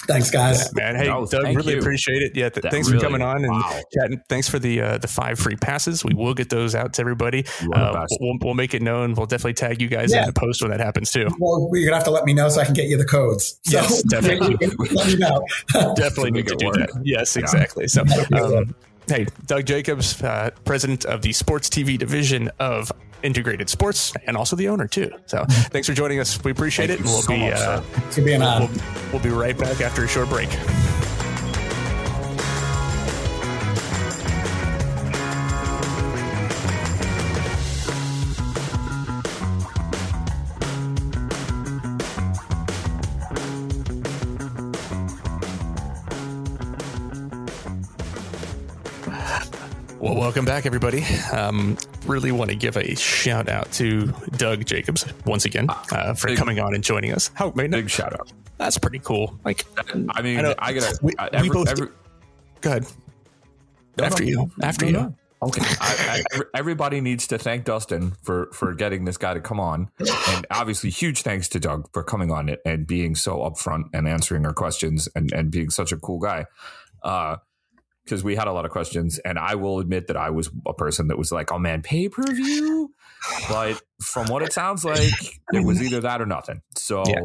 [0.07, 0.71] Thanks, guys.
[0.77, 0.95] Yeah, man.
[0.95, 1.79] Hey, no, Doug, really you.
[1.79, 2.35] appreciate it.
[2.35, 3.81] Yeah, th- thanks really, for coming on and wow.
[3.93, 4.21] chatting.
[4.29, 6.03] Thanks for the uh, the five free passes.
[6.03, 7.45] We will get those out to everybody.
[7.73, 9.13] Uh, we'll, we'll, make it known.
[9.13, 10.21] We'll definitely tag you guys yeah.
[10.21, 11.27] in the post when that happens too.
[11.39, 13.59] Well, you're gonna have to let me know so I can get you the codes.
[13.65, 14.55] So yes, definitely.
[14.91, 15.45] let me know.
[15.95, 16.75] definitely need to do work.
[16.75, 17.01] that.
[17.03, 17.87] Yes, exactly.
[17.87, 18.03] So.
[18.33, 18.75] Um,
[19.07, 22.91] Hey, Doug Jacobs, uh, president of the sports TV division of
[23.23, 25.11] Integrated Sports, and also the owner too.
[25.25, 26.43] So, thanks for joining us.
[26.43, 27.05] We appreciate Thank it.
[27.05, 27.81] We'll so be uh,
[28.23, 28.63] being on.
[28.63, 28.81] We'll,
[29.13, 30.49] we'll be right back after a short break.
[50.17, 51.03] Welcome back, everybody.
[51.31, 56.27] Um, really want to give a shout out to Doug Jacobs once again uh, for
[56.27, 57.29] big, coming on and joining us.
[57.35, 58.31] How big no, shout out.
[58.57, 59.39] That's pretty cool.
[59.45, 59.65] Like,
[60.09, 60.97] I mean, I, I gotta.
[61.01, 61.69] We, every, we both.
[61.69, 61.89] Every,
[62.61, 62.87] go ahead.
[63.97, 64.51] No, after no, you.
[64.61, 65.15] After you.
[65.39, 65.61] Okay.
[65.63, 69.91] I, I, everybody needs to thank Dustin for for getting this guy to come on,
[69.99, 74.07] and obviously, huge thanks to Doug for coming on it and being so upfront and
[74.07, 76.47] answering our questions and and being such a cool guy.
[77.03, 77.37] Uh,
[78.07, 80.73] because we had a lot of questions, and I will admit that I was a
[80.73, 82.93] person that was like, "Oh man, pay per view,"
[83.49, 85.11] but from what it sounds like,
[85.51, 86.61] it was either that or nothing.
[86.75, 87.19] So, yeah.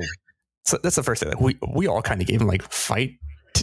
[0.65, 1.33] so that's the first thing.
[1.41, 3.13] We we all kind of gave him like fight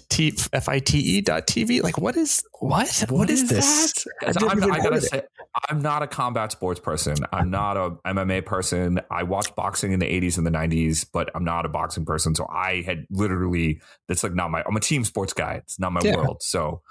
[0.10, 1.82] T F I T E dot TV.
[1.82, 2.88] Like, what is what?
[3.08, 4.08] what, what is, is this?
[4.26, 5.22] I'm, I gotta say,
[5.70, 7.18] I'm not a combat sports person.
[7.32, 9.00] I'm not a MMA person.
[9.12, 12.36] I watched boxing in the 80s and the 90s, but I'm not a boxing person.
[12.36, 14.64] So I had literally that's like not my.
[14.66, 15.56] I'm a team sports guy.
[15.56, 16.16] It's not my yeah.
[16.16, 16.42] world.
[16.42, 16.82] So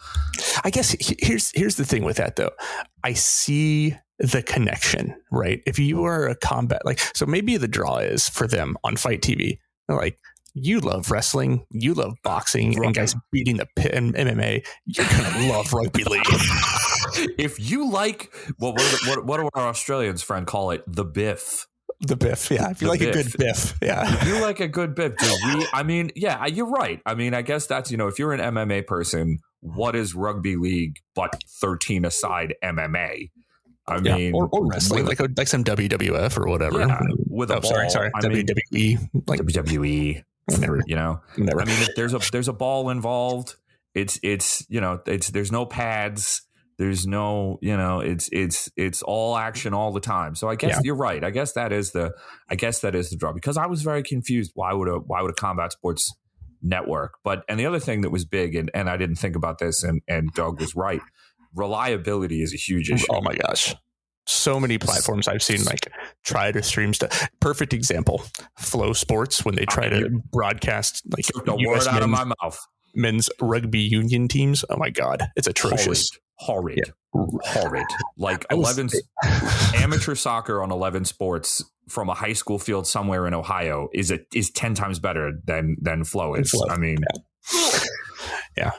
[0.64, 2.52] I guess here's here's the thing with that though.
[3.04, 5.62] I see the connection, right?
[5.66, 9.22] If you are a combat like, so maybe the draw is for them on FITE
[9.22, 9.58] TV.
[9.88, 10.18] Like,
[10.64, 15.49] you love wrestling, you love boxing, and guys beating the pit in MMA, you're gonna
[15.53, 16.23] love rugby league.
[17.38, 20.83] if you like, well, what, do, what, what do our Australians friend call it?
[20.87, 21.66] The biff.
[22.01, 22.71] The biff, yeah.
[22.71, 24.14] If you The like a good biff, yeah.
[24.23, 25.66] If you like a good biff, do we?
[25.73, 27.01] I mean, yeah, you're right.
[27.05, 30.55] I mean, I guess that's you know, if you're an MMA person, what is rugby
[30.57, 33.31] league but 13 aside MMA?
[33.88, 36.79] I Yeah, mean, or, or wrestling, with- like like some WWF or whatever.
[36.81, 37.71] yeah, with a oh, ball.
[37.71, 39.09] sorry, sorry, I mean, WWE.
[39.27, 40.23] Like WWE.
[40.58, 41.61] Never, You know, never.
[41.61, 43.56] I mean, if there's a there's a ball involved.
[43.94, 46.42] It's it's you know it's there's no pads.
[46.78, 50.34] There's no you know it's it's it's all action all the time.
[50.37, 50.80] So I guess Yeah.
[50.84, 51.24] you're right.
[51.24, 52.12] I guess that is the
[52.48, 54.52] I guess that is the draw because I was very confused.
[54.54, 56.14] Why would a why would a combat sports
[56.62, 57.14] network?
[57.24, 59.82] But and the other thing that was big and and I didn't think about this
[59.82, 61.00] and and Doug was right.
[61.54, 63.06] Reliability is a huge oh issue.
[63.11, 63.74] Oh my gosh.
[64.29, 65.91] So many platforms I've seen like
[66.23, 67.29] try to stream stuff.
[67.41, 68.23] Perfect example.
[68.59, 72.35] Flow Sports when they try to broadcast like the US word out of men's, my
[72.43, 72.59] mouth.
[72.95, 74.67] men's rugby union teams.
[74.69, 76.11] Oh my god, it's atrocious.
[76.41, 76.93] Horrid.
[77.14, 77.43] Horrid.
[77.43, 77.87] Horrid.
[78.19, 78.91] Like 11
[79.75, 84.21] amateur soccer on 11 sports from a high school field somewhere in Ohio is a,
[84.35, 86.51] is 10 times better than than flow is.
[86.51, 87.78] Flow, I mean, Yeah.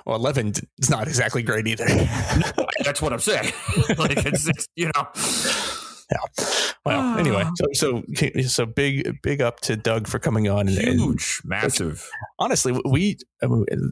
[0.05, 1.85] Well, 11 is not exactly great either.
[2.83, 3.51] that's what I'm saying.
[3.97, 5.07] like it's, it's you know.
[6.85, 7.51] well, anyway, ah.
[7.55, 8.03] so, so
[8.47, 12.09] so big big up to Doug for coming on and, and Huge, massive.
[12.39, 13.47] honestly, we uh,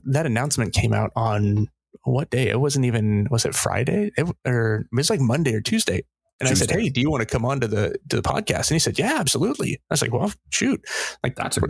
[0.06, 1.68] that announcement came out on
[2.04, 2.50] what day?
[2.50, 4.12] It wasn't even was it Friday?
[4.18, 6.04] It, or it was like Monday or Tuesday.
[6.40, 8.70] And I said, "Hey, do you want to come on to the to the podcast?"
[8.70, 10.84] And he said, "Yeah, absolutely." I was like, "Well, shoot!"
[11.24, 11.62] Like That's a-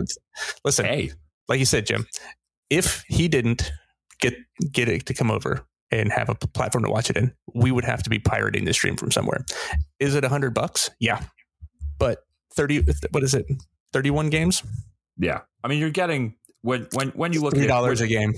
[0.64, 1.12] listen, Hey,
[1.48, 2.06] like you said, Jim.
[2.68, 3.72] If he didn't
[4.20, 4.34] get
[4.72, 7.84] get it to come over and have a platform to watch it in, we would
[7.84, 9.44] have to be pirating the stream from somewhere.
[10.00, 10.90] Is it a hundred bucks?
[11.00, 11.22] Yeah,
[11.98, 12.18] but
[12.54, 12.84] thirty.
[13.10, 13.46] What is it?
[13.92, 14.62] Thirty-one games,
[15.16, 15.40] yeah.
[15.64, 18.34] I mean, you're getting when when when you look three at dollars it, a game.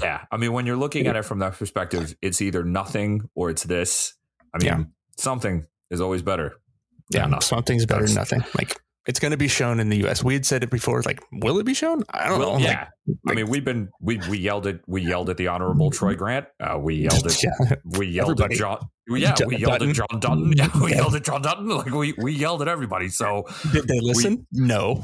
[0.00, 3.50] Yeah, I mean, when you're looking at it from that perspective, it's either nothing or
[3.50, 4.14] it's this.
[4.54, 4.84] I mean, Yeah.
[5.16, 6.54] something is always better.
[7.12, 7.40] Yeah, nothing.
[7.40, 8.44] something's better than nothing.
[8.56, 10.22] Like it's going to be shown in the U.S.
[10.22, 11.02] We had said it before.
[11.02, 12.04] Like, will it be shown?
[12.10, 12.64] I don't Well, know.
[12.66, 15.90] yeah, I like- mean, we've been we we yelled at we yelled at the honorable
[15.90, 16.46] Troy Grant.
[16.60, 17.50] Uh, we yelled at yeah,
[17.84, 18.54] we yelled Everybody.
[18.54, 18.88] at Jon.
[19.08, 19.90] Yeah, Jon we yelled Dutton.
[19.90, 20.52] at Jon Dutton.
[20.56, 21.68] Yeah, we yelled at Jon Dutton.
[21.68, 23.08] Like we we yelled at everybody.
[23.08, 24.46] So did they listen?
[24.52, 25.02] no.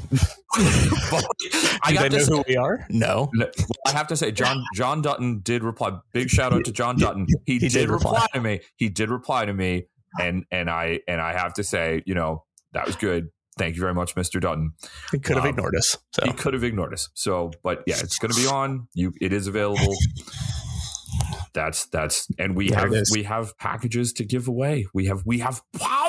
[1.11, 1.25] but
[1.83, 2.85] I Do they know to who we are?
[2.89, 3.29] No.
[3.85, 5.97] I have to say, Jon Jon Dutton did reply.
[6.13, 7.27] Big shout out to Jon Yeah, Dutton.
[7.45, 8.11] He, he did, did reply.
[8.13, 8.27] reply.
[8.33, 8.59] to me.
[8.77, 9.87] He did reply to me,
[10.21, 13.29] and and I and I have to say, you know, that was good.
[13.57, 14.39] Thank you very much, Mr.
[14.39, 14.73] Dutton.
[15.11, 15.97] He could have Um, ignored us.
[16.11, 17.09] So He could have ignored us.
[17.13, 18.87] So, but yeah, it's going to be on.
[18.93, 19.95] You, it is available.
[21.53, 24.85] That's that's, and we There have we have packages to give away.
[24.93, 26.06] We have we have power.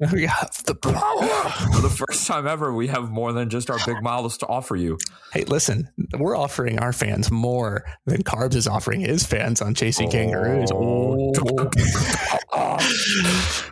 [0.12, 1.50] we have the power.
[1.74, 4.74] For the first time ever, we have more than just our big miles to offer
[4.74, 4.96] you.
[5.32, 10.10] Hey, listen, we're offering our fans more than Carbs is offering his fans on Chasing
[10.10, 10.70] Kangaroos.
[10.72, 11.32] Oh.
[12.52, 12.76] Oh.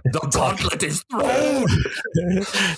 [0.04, 1.66] The gauntlet is thrown.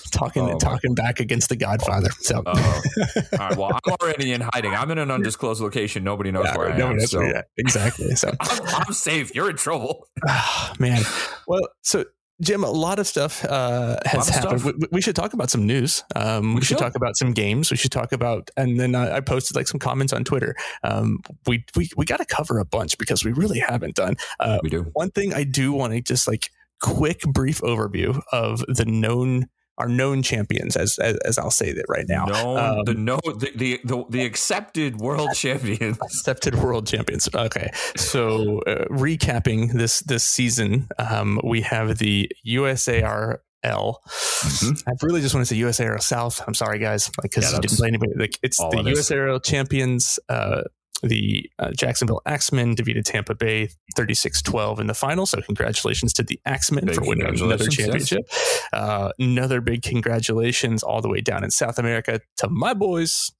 [0.11, 2.09] talking Oh, talking back against the Godfather.
[2.21, 3.55] So All right.
[3.55, 4.73] Well, I'm already in hiding.
[4.73, 6.03] I'm in an undisclosed location.
[6.03, 6.99] Nobody knows Yeah, where I no, am.
[7.01, 7.21] So
[7.57, 8.15] exactly.
[8.15, 9.35] So I'm, I'm safe.
[9.35, 10.07] You're in trouble.
[10.27, 11.03] Ah, man.
[11.47, 12.05] Well, so
[12.41, 14.59] Jim, a lot of stuff uh, has of happened.
[14.61, 14.73] stuff.
[14.79, 16.03] We, we should talk about some news.
[16.15, 16.77] Um, we, We should should.
[16.79, 17.69] talk about some games.
[17.71, 20.55] We should talk about, and then uh, I posted like some comments on Twitter.
[20.83, 24.15] Um, we we we got to cover a bunch because we really haven't done.
[24.39, 24.83] Uh, We do.
[24.93, 26.49] one thing I do want to just like
[26.81, 29.47] quick brief overview of the known
[29.81, 32.25] our known champions as as, as I'll say that right now.
[32.25, 35.97] No, Um, the no, the, the the the accepted world champions.
[36.09, 37.27] accepted world champions.
[37.33, 43.37] Okay, so uh, recapping this this season, um, we have the USARL.
[43.63, 44.83] Mhm.
[44.87, 46.41] I really just want to say USARL South.
[46.47, 48.13] I'm sorry, guys, because Yeah, you didn't play anybody.
[48.15, 48.95] Like it's the it.
[48.97, 50.19] USARL champions.
[50.29, 50.63] Uh,
[51.03, 55.25] the uh, Jacksonville Axemen defeated Tampa Bay 36-12 in the final.
[55.25, 58.09] So congratulations to the Axemen Big for winning another congratulations, yes.
[58.09, 58.69] championship.
[58.73, 63.31] Uh, another big congratulations all the way down in South America to my boys.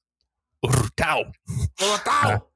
[0.66, 1.32] Urutao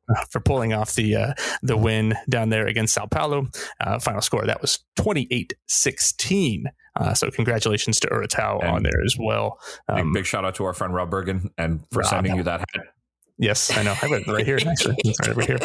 [0.09, 3.47] uh, for pulling off the uh, the win down there against Sao Paulo.
[3.81, 6.65] Uh, final score that was 28-16.
[6.97, 9.59] Uh, so congratulations to Urutao And on there as well.
[9.87, 12.09] Big, Um, big shout out to our friend Rob Bergen and for Rob.
[12.09, 12.85] sending you that hat.
[13.37, 13.91] Yes, I know.
[13.91, 14.57] I have it right here.
[14.67, 15.57] Actually, it's right over here.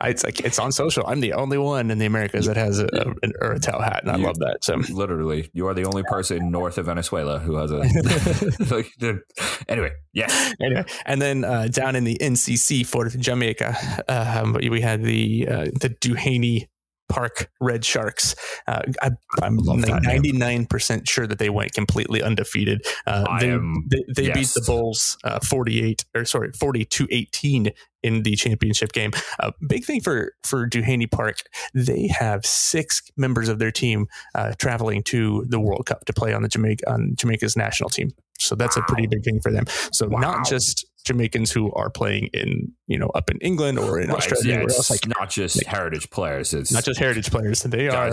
[0.00, 1.04] I, it's like it's on social.
[1.06, 4.12] I'm the only one in the Americas that has a, a, an Urutao hat, and
[4.12, 4.58] I You- love that.
[4.62, 7.78] So Literally, you are the only person north of Venezuela who has a.
[9.68, 13.76] anyway, yes, anyway, and then uh, down in the NCC for Jamaica,
[14.08, 16.68] um, we had the uh, the Duhaney
[17.08, 18.34] Park Red Sharks.
[18.66, 19.10] Uh, I,
[19.46, 22.84] am Love 99% sure that they went completely undefeated.
[23.06, 28.22] Uh, they am- they, they beat the Bulls uh, 48 or sorry 42 18 in
[28.22, 29.10] the championship game.
[29.40, 31.38] Uh, big thing for for Duhaney Park,
[31.74, 36.32] they have six members of their team uh, traveling to the World Cup to play
[36.32, 38.10] on the Jamaica on Jamaica's national team.
[38.38, 39.64] So that's a pretty big thing for them.
[39.92, 40.20] So Wow.
[40.20, 44.18] not just Jamaicans who are playing in you know up in England or in Right,
[44.18, 46.52] Australia yeah, it's like not just like- heritage players.
[46.52, 47.62] It's not just heritage players.
[47.62, 48.12] They are.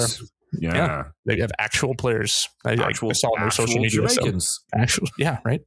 [0.58, 2.48] Yeah, yeah, they have actual players.
[2.64, 4.10] I, I actual, saw on their social actual media.
[4.10, 4.64] So Jamaicans.
[4.74, 5.60] actual, yeah, right.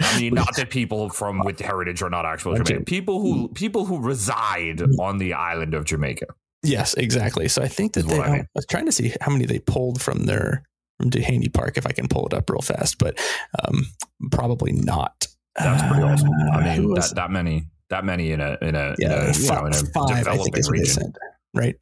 [0.00, 2.54] I mean, not that people from with heritage are not actual.
[2.54, 2.84] Jamaican.
[2.84, 3.52] People who hmm.
[3.52, 4.98] people who reside hmm.
[4.98, 6.26] on the island of Jamaica.
[6.62, 7.48] Yes, exactly.
[7.48, 8.40] So I think that they, I oh, mean.
[8.40, 10.64] I was trying to see how many they pulled from their
[10.98, 13.18] from Duhaney Park, if I can pull it up real fast, but
[13.64, 13.86] um,
[14.30, 15.26] probably not.
[15.56, 16.30] That's pretty awesome.
[16.52, 19.30] I Uh, who mean, that, that many that many in a in a, yeah, in
[19.30, 21.12] a, five, know, in a five, I think developing region.
[21.54, 21.76] right?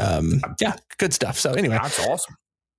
[0.00, 1.38] Um, yeah, good stuff.
[1.38, 2.34] So anyway, That's awesome.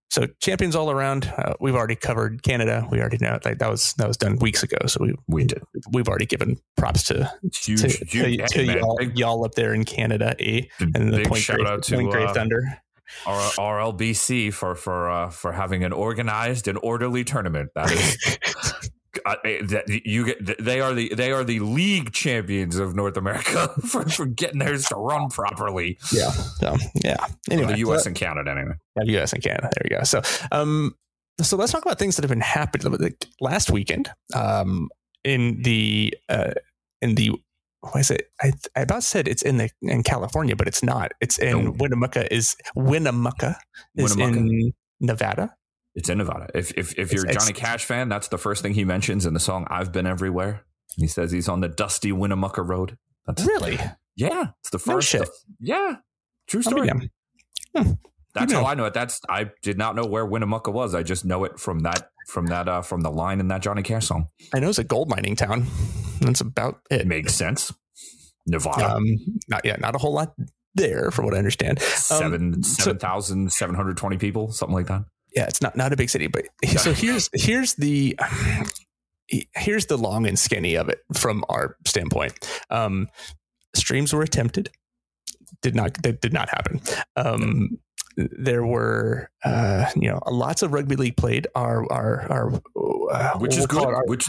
[0.10, 1.32] so champions all around.
[1.38, 2.86] Uh, we've already covered Canada.
[2.92, 4.78] We already know like that was that was done weeks ago.
[4.88, 8.80] So we We did we've already given props to huge, to, huge to, hey, to
[8.80, 10.62] y'all, big, y'all up there in Canada, eh?
[10.80, 12.82] big And the Point shout out to Point Grey uh, Thunder.
[13.26, 17.70] Our, RLBC for for uh, for having an organized and orderly tournament.
[17.76, 18.38] That is.
[19.26, 23.70] Uh, that you get they are the they are the league champions of North America
[23.88, 25.98] for, for getting theirs to run properly.
[26.12, 26.30] Yeah.
[26.32, 27.26] So yeah.
[27.50, 28.06] Anyway, the U.S.
[28.06, 28.76] and Canada anyway.
[28.98, 29.32] Yeah, U.S.
[29.32, 29.70] and Canada.
[29.74, 30.04] There you go.
[30.04, 30.96] So, um,
[31.42, 34.12] so let's talk about things that have been happening last weekend.
[34.36, 34.90] Um,
[35.24, 36.52] in the uh,
[37.02, 37.32] in the
[37.92, 38.30] what is it?
[38.42, 41.12] I, I about said it's in the in California, but it's not.
[41.22, 41.72] It's in No.
[41.78, 42.34] Winnemucca.
[42.34, 43.58] Is Winnemucca
[43.96, 44.40] is Winnemucca.
[44.40, 45.56] in Nevada?
[45.96, 46.48] It's in Nevada.
[46.54, 49.26] If if, if you're a it's- Johnny Cash fan, that's the first thing he mentions
[49.26, 50.66] in the song "I've Been Everywhere."
[50.98, 52.98] He says he's on the dusty Winnemucca Road.
[53.26, 53.80] That's Really?
[54.16, 54.48] yeah.
[54.62, 55.16] It's the No first.
[55.60, 55.96] yeah,
[56.48, 56.88] true oh, story.
[56.88, 57.98] damned.
[58.36, 58.66] That's You know.
[58.66, 58.94] how I know it.
[58.94, 60.94] That's I did not know where Winnemucca was.
[60.94, 63.82] I just know it from that from that uh, from the line in that Johnny
[63.82, 64.28] Cash song.
[64.54, 65.66] I know it's a gold mining town.
[66.22, 67.08] That's about it.
[67.08, 67.74] Makes sense.
[68.46, 69.06] Nevada, Um,
[69.48, 69.80] not yet.
[69.80, 70.34] Not a whole lot
[70.76, 71.82] there, from what I understand.
[71.82, 75.04] seven so- seven thousand seven hundred twenty people, something like that.
[75.36, 76.46] yeah, it's not not a big city, but
[76.78, 78.18] so here's here's the
[79.56, 82.34] here's the long and skinny of it from our standpoint.
[82.70, 83.08] Um,
[83.76, 84.70] streams were attempted,
[85.62, 86.82] did not that did not happen.
[87.16, 87.80] Um,
[88.18, 91.48] there were uh, you know lots of rugby league played.
[91.56, 92.54] Our our our
[93.12, 93.86] uh, Which we'll is good.
[93.86, 94.26] our- Which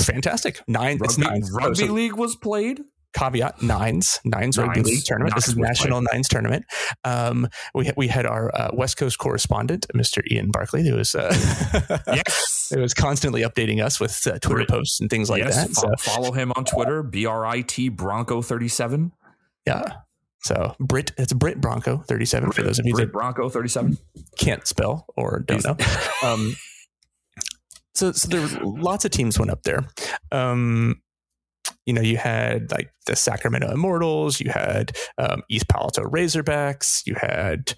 [0.00, 0.98] fantastic nine.
[1.02, 1.50] it's rugby, nines.
[1.52, 2.80] rugby So- league was played.
[3.16, 4.86] caveat nines nines rugby Nines.
[4.88, 6.64] league tournament this is national nines tournament
[7.04, 11.14] um we had we had our uh, west coast correspondent mr ian barkley who was
[11.14, 11.30] uh
[12.08, 12.72] Yes.
[12.74, 15.70] who was constantly updating us with uh, twitter Brit- posts and things like yes, that
[15.70, 19.12] fo- so follow him on Twitter, B R I T Bronco thirty seven.
[19.64, 19.84] yeah
[20.44, 23.96] so brit it's brit bronco 37 for those of you Brit that Bronco thirty seven.
[24.38, 25.76] can't spell or don't know
[26.22, 26.54] um
[27.94, 29.80] so so there were lots of teams went up there
[30.32, 31.00] um
[31.86, 37.02] you know you had like the sacramento immortals you had um, east palo Alto razorbacks
[37.06, 37.74] you had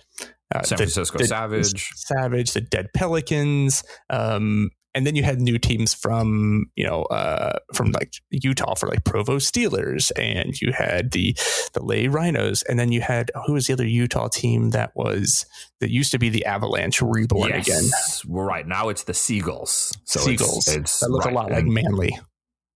[0.55, 1.90] uh, San the- Francisco the- Savage.
[1.94, 7.59] savage the dead pelicans um and then you had new teams from you know uh
[7.74, 11.37] from like utah for like provo steelers and you had the
[11.74, 15.46] the LA rhinos and then you had who was the other utah team that was
[15.80, 17.82] that used to be the avalanche reborn again?
[17.85, 18.66] Yes, we're right.
[18.66, 19.92] Now it's the Seagulls.
[20.04, 20.66] So seagulls.
[20.68, 22.18] It's, that look right, a lot like and manly.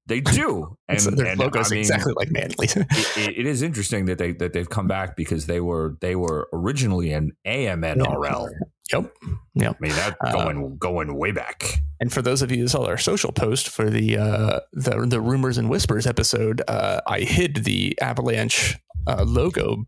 [0.06, 2.66] They do, and, so their and logo's I mean, exactly like manly.
[2.76, 6.16] it, it- it is interesting that they that they've come back because they were they
[6.16, 8.48] were originally an AMNRL.
[8.92, 9.12] Yep
[9.54, 9.70] Yeah.
[9.70, 11.80] I mean that Uh, going going way back.
[12.00, 15.20] And for those of you who saw our social post for the uh, the the
[15.20, 19.84] rumors and whispers episode, uh, I hid the Avalanche uh, logo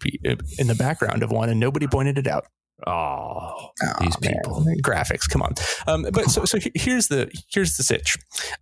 [0.58, 2.44] in the background of one, and nobody pointed it out.
[2.86, 4.32] Oh, these man.
[4.34, 4.64] people.
[4.82, 5.54] graphics, come on.
[5.86, 8.18] Um, but so so here's the here's the sitch.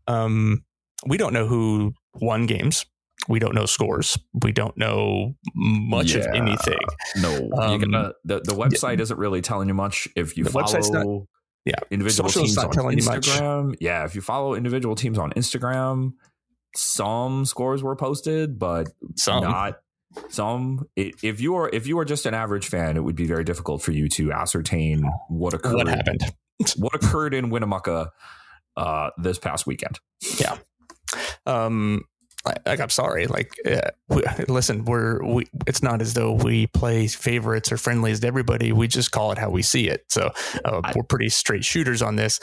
[0.06, 0.62] Um,
[1.06, 2.84] we don't know who won games.
[3.28, 4.18] We don't know scores.
[4.42, 6.78] We don't know much of anything.
[7.16, 7.80] No, Um,
[8.24, 10.08] the the website isn't really telling you much.
[10.16, 11.28] If you The website's not- follow,
[11.64, 13.28] yeah, individual social's teams not on telling you much.
[13.28, 16.12] Instagram, yeah, if you follow individual teams on Instagram,
[16.74, 19.80] some scores were posted, but Some not
[20.28, 20.86] some.
[20.96, 23.82] If you are if you are just an average fan, it would be very difficult
[23.82, 25.74] for you to ascertain what occurred.
[25.74, 26.22] what happened?
[26.76, 28.10] What occurred in Winnemucca
[28.76, 29.98] uh, this past weekend?
[30.38, 30.58] Yeah.
[31.46, 32.04] Um
[32.44, 33.26] like, I'm sorry.
[33.26, 35.46] Like, uh, we, listen, we're we.
[35.66, 38.72] It's not as though we play favorites or friendlies to everybody.
[38.72, 40.04] We just call it how we see it.
[40.08, 40.32] So
[40.64, 42.40] uh, I- we're pretty straight shooters on this.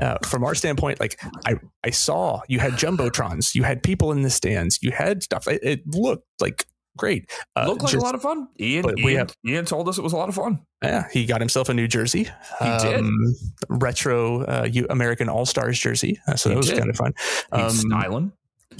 [0.00, 4.22] Uh, from our standpoint, like I, I saw you had jumbotrons, you had people in
[4.22, 5.46] the stands, you had stuff.
[5.46, 6.66] It, it looked like
[6.96, 7.30] great.
[7.56, 8.48] Uh, Looked like just, a lot of fun.
[8.58, 10.60] Ian, Ian, have, Ian told us it was a lot of fun.
[10.82, 12.28] Yeah, he got himself a new jersey.
[12.60, 13.04] He um, did
[13.68, 16.20] retro uh, American All Stars jersey.
[16.26, 16.78] Uh, so he that was did.
[16.78, 17.14] kind of fun.
[17.52, 18.32] Um, styling.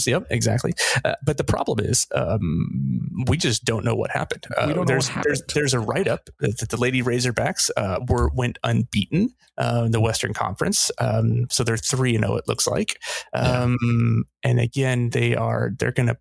[0.07, 0.72] Yep, exactly.
[1.05, 4.45] Uh, but the problem is, um, we just don't know what happened.
[4.57, 5.24] Uh, there's, what happened.
[5.24, 9.93] There's, there's a write up that the Lady Razorbacks uh, were went unbeaten uh, in
[9.93, 10.91] the Western Conference.
[10.99, 12.35] Um, so they're three and zero.
[12.35, 12.99] Oh, it looks like.
[13.32, 14.51] Um, yeah.
[14.51, 16.16] And again, they are they're going to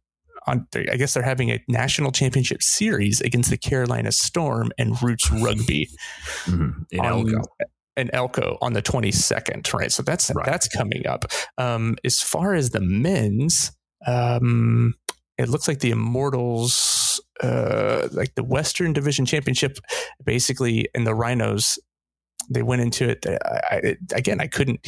[0.45, 5.31] on, I guess they're having a national championship series against the Carolina Storm and Roots
[5.31, 5.89] Rugby
[6.45, 6.83] mm-hmm.
[6.91, 7.41] in on, Elko.
[7.95, 9.91] In Elko on the 22nd, right?
[9.91, 10.45] So that's right.
[10.45, 11.25] that's coming up.
[11.57, 13.71] Um, as far as the men's,
[14.07, 14.95] um,
[15.37, 19.77] it looks like the Immortals, uh, like the Western Division Championship,
[20.23, 21.77] basically, and the Rhinos,
[22.49, 23.25] they went into it.
[23.25, 24.85] I, I, again, I couldn't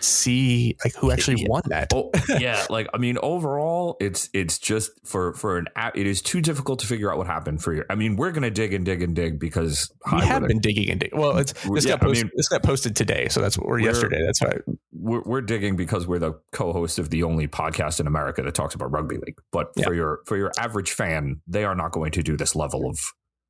[0.00, 1.92] see like who actually won that.
[1.94, 5.96] oh, yeah, like I mean, overall, it's it's just for for an app.
[5.96, 7.84] It is too difficult to figure out what happened for you.
[7.90, 11.00] I mean, we're gonna dig and dig and dig because we have been digging and
[11.00, 11.18] digging.
[11.18, 13.66] Well, it's this yeah, got posted, I mean, this got posted today, so that's what
[13.66, 14.22] we're, we're yesterday.
[14.24, 14.60] That's right.
[14.92, 18.74] we're, we're digging because we're the co-host of the only podcast in America that talks
[18.74, 19.38] about rugby league.
[19.52, 19.84] But yeah.
[19.84, 22.98] for your for your average fan, they are not going to do this level of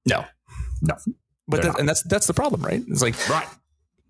[0.07, 0.25] no,
[0.83, 0.95] no.
[1.47, 2.83] But that, and that's that's the problem, right?
[2.89, 3.49] It's like right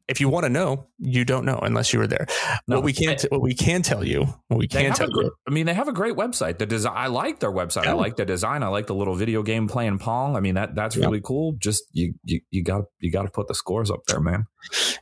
[0.08, 2.26] if you want to know, you don't know unless you were there.
[2.66, 5.30] No, what we can't, what we can tell you, what we can tell you.
[5.46, 6.58] I mean, they have a great website.
[6.58, 7.84] The design, I like their website.
[7.84, 7.90] Yeah.
[7.90, 8.62] I like the design.
[8.62, 10.34] I like the little video game playing Pong.
[10.34, 11.04] I mean, that that's yeah.
[11.04, 11.54] really cool.
[11.58, 14.46] Just you, you, you got you got to put the scores up there, man.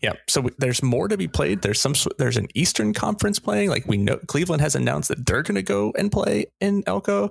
[0.02, 0.14] Yeah.
[0.28, 1.62] So there's more to be played.
[1.62, 1.94] There's some.
[2.18, 3.70] There's an Eastern Conference playing.
[3.70, 7.30] Like we know, Cleveland has announced that they're going to go and play in Elko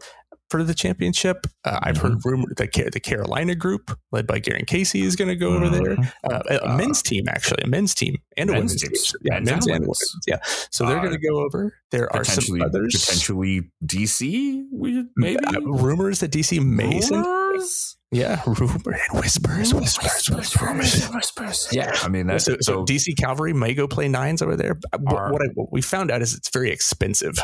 [0.49, 1.47] for the championship.
[1.63, 2.29] Uh, I've heard mm-hmm.
[2.29, 5.95] rumor that the Carolina group, led by Garen Casey, is going to go over there.
[5.95, 6.03] Mm-hmm.
[6.31, 9.19] Uh, a, a, men's team, actually, a men's team and a men's women's team.
[9.23, 10.15] Yeah, men's, and women's.
[10.27, 10.39] Yeah,
[10.71, 11.77] so they're uh, going to go over.
[11.91, 14.63] There are some others, potentially DC.
[15.15, 17.97] Maybe uh, rumors that DC may rumors?
[18.11, 21.67] Yeah, rumor and whispers, whispers, whispers, whispers.
[21.71, 24.79] Yeah, I mean that's so, so, DC Cavalry may go play nines over there.
[24.99, 27.39] What, I, what we found out is it's very expensive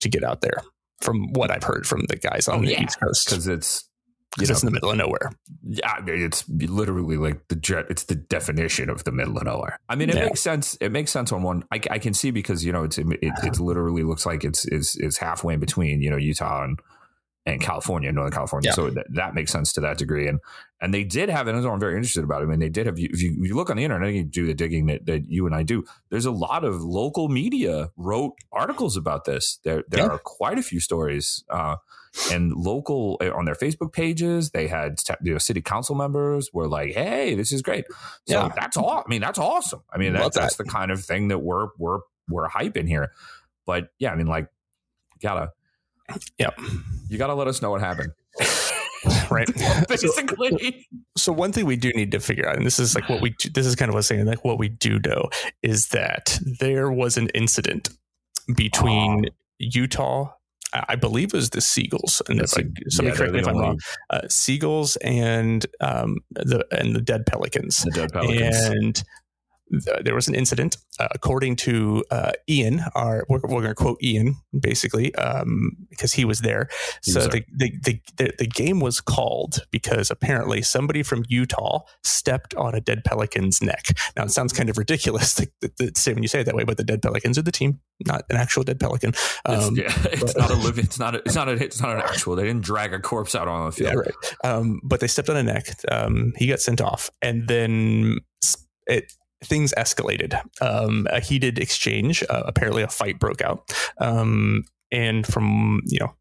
[0.00, 0.62] to get out there
[1.00, 2.84] from what I've heard from the guys on oh, the yeah.
[2.84, 3.28] East Coast.
[3.28, 3.88] Because it's
[4.34, 5.30] because it's in the middle of nowhere.
[5.62, 7.86] Yeah, it's literally like the jet.
[7.88, 9.78] It's the definition of the middle of nowhere.
[9.88, 10.24] I mean, it yeah.
[10.24, 10.76] makes sense.
[10.80, 11.64] It makes sense on one.
[11.72, 14.66] I, I can see because you know it's it, it, it literally looks like it's
[14.66, 16.80] is is halfway in between you know Utah and
[17.46, 18.70] and California, Northern California.
[18.70, 18.74] Yeah.
[18.74, 20.28] So that, that makes sense to that degree.
[20.28, 20.40] And
[20.80, 22.46] and they did have, and I'm very interested about it.
[22.46, 22.98] I mean, they did have.
[22.98, 25.46] If you, if you look on the internet, you do the digging that, that you
[25.46, 25.84] and I do.
[26.10, 29.60] There's a lot of local media wrote articles about this.
[29.64, 30.10] There there yeah.
[30.10, 31.44] are quite a few stories.
[31.48, 31.76] Uh,
[32.30, 36.68] and local eh, on their Facebook pages, they had you know city council members were
[36.68, 37.86] like, "Hey, this is great."
[38.26, 38.52] So yeah.
[38.54, 39.02] that's all.
[39.04, 39.82] I mean, that's awesome.
[39.92, 43.10] I mean, that, that's the kind of thing that we're we're we're hyping here.
[43.66, 44.48] But yeah, I mean, like,
[45.20, 45.52] gotta
[46.38, 46.58] Yep.
[47.08, 48.12] You got to let us know what happened.
[49.30, 49.48] right.
[49.88, 50.86] Basically.
[51.16, 53.20] So, so, one thing we do need to figure out, and this is like what
[53.20, 55.28] we do, this is kind of what I'm saying, like what we do know
[55.62, 57.90] is that there was an incident
[58.54, 59.34] between oh.
[59.58, 60.32] Utah.
[60.88, 63.56] I believe it was the Seagulls, and if I, somebody yeah, correct me if I'm
[63.56, 63.78] wrong.
[64.10, 67.82] Uh, Seagulls and um, the and the Dead Pelicans.
[67.82, 68.56] The Dead Pelicans.
[68.56, 69.04] And
[69.68, 70.76] there was an incident.
[70.98, 76.12] Uh, according to uh, Ian, our we're, we're going to quote Ian basically um, because
[76.12, 76.68] he was there.
[77.02, 81.80] so was the, the, the, the, the game was called because apparently somebody from Utah
[82.04, 83.96] stepped on a dead pelican's neck.
[84.16, 86.54] Now it sounds kind of ridiculous to, to, to say when you say it that
[86.54, 89.14] way, but the dead pelicans are the team, not an actual dead pelican.
[89.44, 90.84] Um, it's, yeah, it's but, not a living.
[90.84, 91.14] It's not.
[91.14, 91.48] A, it's not.
[91.48, 92.36] A, it's not an actual.
[92.36, 93.92] They didn't drag a corpse out on the field.
[93.92, 94.34] Yeah, right.
[94.44, 95.66] Um, but they stepped on a neck.
[95.90, 98.18] Um, he got sent off, and then
[98.86, 99.12] it
[99.42, 100.40] things escalated.
[100.60, 102.22] Um, a heated exchange.
[102.28, 103.72] Uh, apparently, a fight broke out.
[103.98, 106.14] Um, and from you know,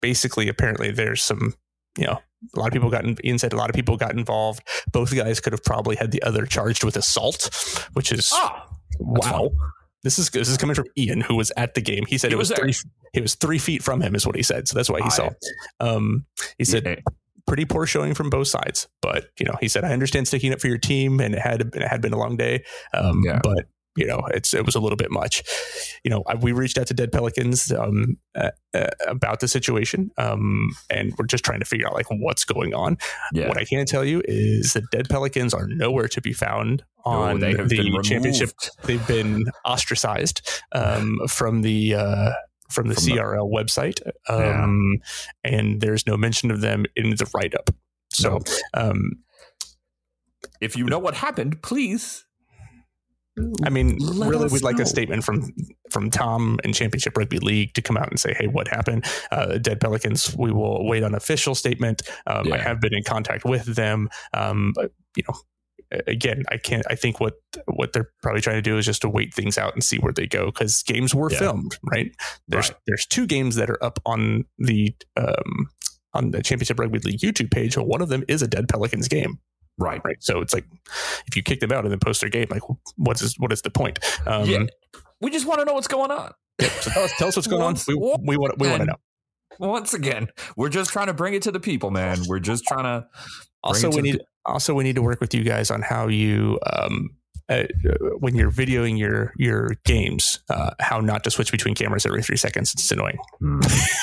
[0.00, 1.54] basically, apparently, there's some
[1.96, 2.18] you know.
[2.54, 4.62] A lot of people got in, Ian said a lot of people got involved.
[4.92, 7.50] Both guys could have probably had the other charged with assault,
[7.94, 8.62] which is oh,
[9.00, 9.50] wow.
[10.04, 12.04] This is this is coming from Ian, who was at the game.
[12.06, 12.74] He said he it was, was three.
[13.12, 14.68] He was three feet from him, is what he said.
[14.68, 15.30] So that's why he I, saw.
[15.80, 16.26] Um,
[16.58, 17.12] he said yeah
[17.48, 18.86] pretty poor showing from both sides.
[19.02, 21.62] But you know, he said, "I understand sticking up for your team, and it had
[21.74, 23.40] it had been a long day, um, yeah.
[23.42, 25.42] but." You know, it's it was a little bit much.
[26.04, 30.12] You know, I, we reached out to Dead Pelicans um, uh, uh, about the situation,
[30.16, 32.96] um, and we're just trying to figure out like what's going on.
[33.32, 33.48] Yeah.
[33.48, 37.40] What I can tell you is that Dead Pelicans are nowhere to be found on
[37.40, 38.50] the championship.
[38.84, 42.32] They've been ostracized um, from the uh,
[42.68, 45.00] from the from CRL the, website, um,
[45.44, 45.52] yeah.
[45.52, 47.70] and there's no mention of them in the write up.
[48.12, 48.90] So, no.
[48.90, 49.12] um,
[50.60, 52.24] if you know what happened, please
[53.64, 55.52] I mean, really, we'd like a statement from
[55.90, 59.58] from Tom and Championship Rugby League to come out and say, "Hey, what happened?" Uh,
[59.58, 60.34] Dead Pelicans.
[60.36, 62.02] We will wait on official statement.
[62.26, 65.38] Um, I have been in contact with them, um, but you know,
[66.06, 66.84] again, I can't.
[66.90, 67.34] I think what
[67.66, 70.12] what they're probably trying to do is just to wait things out and see where
[70.12, 71.38] they go because games were Yeah.
[71.38, 72.14] filmed, right?
[72.48, 72.78] There's Right.
[72.86, 75.68] there's two games that are up on the um,
[76.14, 77.76] on the Championship Rugby League YouTube page.
[77.76, 79.38] and One of them is a Dead Pelicans game
[79.78, 80.00] Right.
[80.04, 80.16] right?
[80.20, 80.64] So it's like
[81.26, 82.62] if you kick them out and then post their game, like
[82.96, 83.98] what's is, what is the point?
[84.26, 84.64] Um, yeah.
[85.20, 86.32] We just want to know what's going on.
[86.60, 87.94] So tell us, tell us what's going Once- on.
[87.96, 88.96] We we want we want to know.
[89.60, 92.18] Once again, we're just trying to bring it to the people, man.
[92.28, 93.06] We're just trying to.
[93.64, 95.82] Also, it to we the need also we need to work with you guys on
[95.82, 96.58] how you.
[96.72, 97.10] Um,
[97.50, 97.64] uh,
[98.18, 102.36] when you're videoing your your games, uh, how not to switch between cameras every three
[102.36, 102.74] seconds.
[102.74, 103.16] It's annoying.
[103.40, 103.60] Hmm.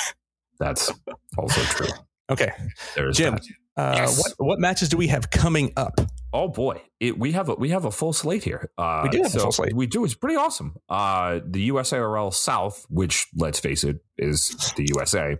[0.58, 0.90] That's
[1.38, 1.86] also true.
[2.30, 2.50] Okay,
[2.96, 3.34] There's Jim.
[3.34, 3.42] that.
[3.76, 4.18] uh, Yes.
[4.18, 6.00] what what matches do we have coming up?
[6.32, 8.68] Oh boy, it, we have a we have a full slate here.
[8.76, 9.74] Uh, We do have a full slate.
[9.76, 10.04] We do.
[10.04, 10.74] It's pretty awesome.
[10.88, 15.36] Uh, the USARL South, which let's face it, is the USA.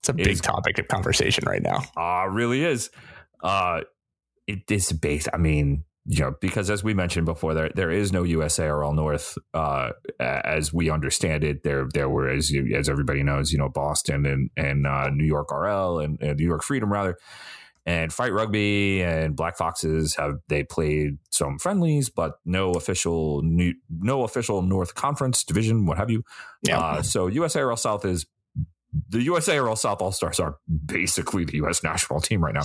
[0.00, 1.82] It's a big Is- topic of conversation right now.
[1.94, 2.88] Uh really is.
[3.42, 3.82] Uh,
[4.46, 5.28] it is based.
[5.32, 9.38] I mean, you know, because as we mentioned before, there there is no USARL North.
[9.54, 9.90] Uh,
[10.20, 14.26] as we understand it, there there were as you, as everybody knows, you know, Boston
[14.26, 17.16] and and uh, New York RL and, and New York Freedom rather.
[17.86, 23.74] And Fight Rugby and Black Foxes have they played some friendlies, but no official new,
[23.90, 26.22] no official North Conference division, what have you.
[26.62, 28.24] Yeah, Uh, so USARL South is
[29.08, 31.82] the USARL South All Stars are basically the U.S.
[31.82, 32.64] national team right now.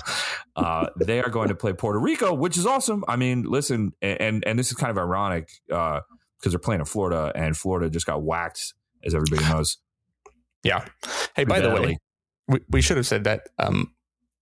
[0.56, 3.04] Uh, they are going to play Puerto Rico, which is awesome.
[3.08, 6.04] I mean, listen, and and this is kind of ironic because
[6.46, 8.74] they're playing in Florida, and Florida just got whacked,
[9.04, 9.78] as everybody knows.
[10.64, 10.86] yeah.
[11.36, 11.98] Hey, by the way,
[12.48, 13.50] we, we should have said that.
[13.58, 13.94] Um,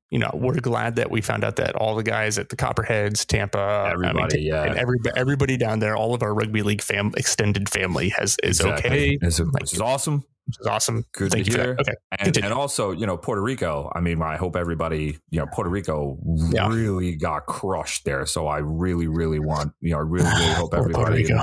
[0.10, 3.26] you know, we're glad that we found out that all the guys at the Copperheads,
[3.26, 6.82] Tampa, I mean, everybody, yeah, and every, everybody down there, all of our rugby league
[6.82, 8.90] fam extended family has is exactly.
[8.90, 10.24] okay, It's- which is awesome.
[10.46, 11.04] which is awesome.
[11.12, 11.78] Good Thank to you hear.
[11.82, 13.92] Okay, And, and also, you know, Puerto Rico.
[13.94, 16.18] I mean, I hope everybody, you know, Puerto Rico
[16.54, 16.70] Yeah.
[16.70, 18.26] really got crushed there.
[18.26, 21.42] So I really, really want, you know, I really, really hope Poor Puerto everybody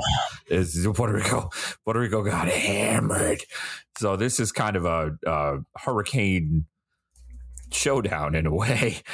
[0.49, 1.49] is Puerto Rico.
[1.83, 3.43] Puerto Rico got hammered.
[3.99, 6.65] So this is kind of a, uh hurricane
[7.75, 8.97] showdown in a way.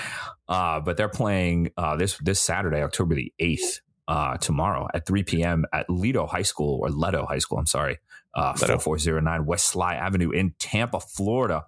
[0.49, 5.23] Uh, but they're playing uh, this this Saturday, October the eighth, uh, tomorrow at three
[5.23, 5.63] p.m.
[5.71, 7.57] at Lido High School or Leto High School.
[7.57, 7.99] I'm sorry,
[8.35, 11.63] uh, four four zero nine West Sligh Avenue in Tampa, Florida.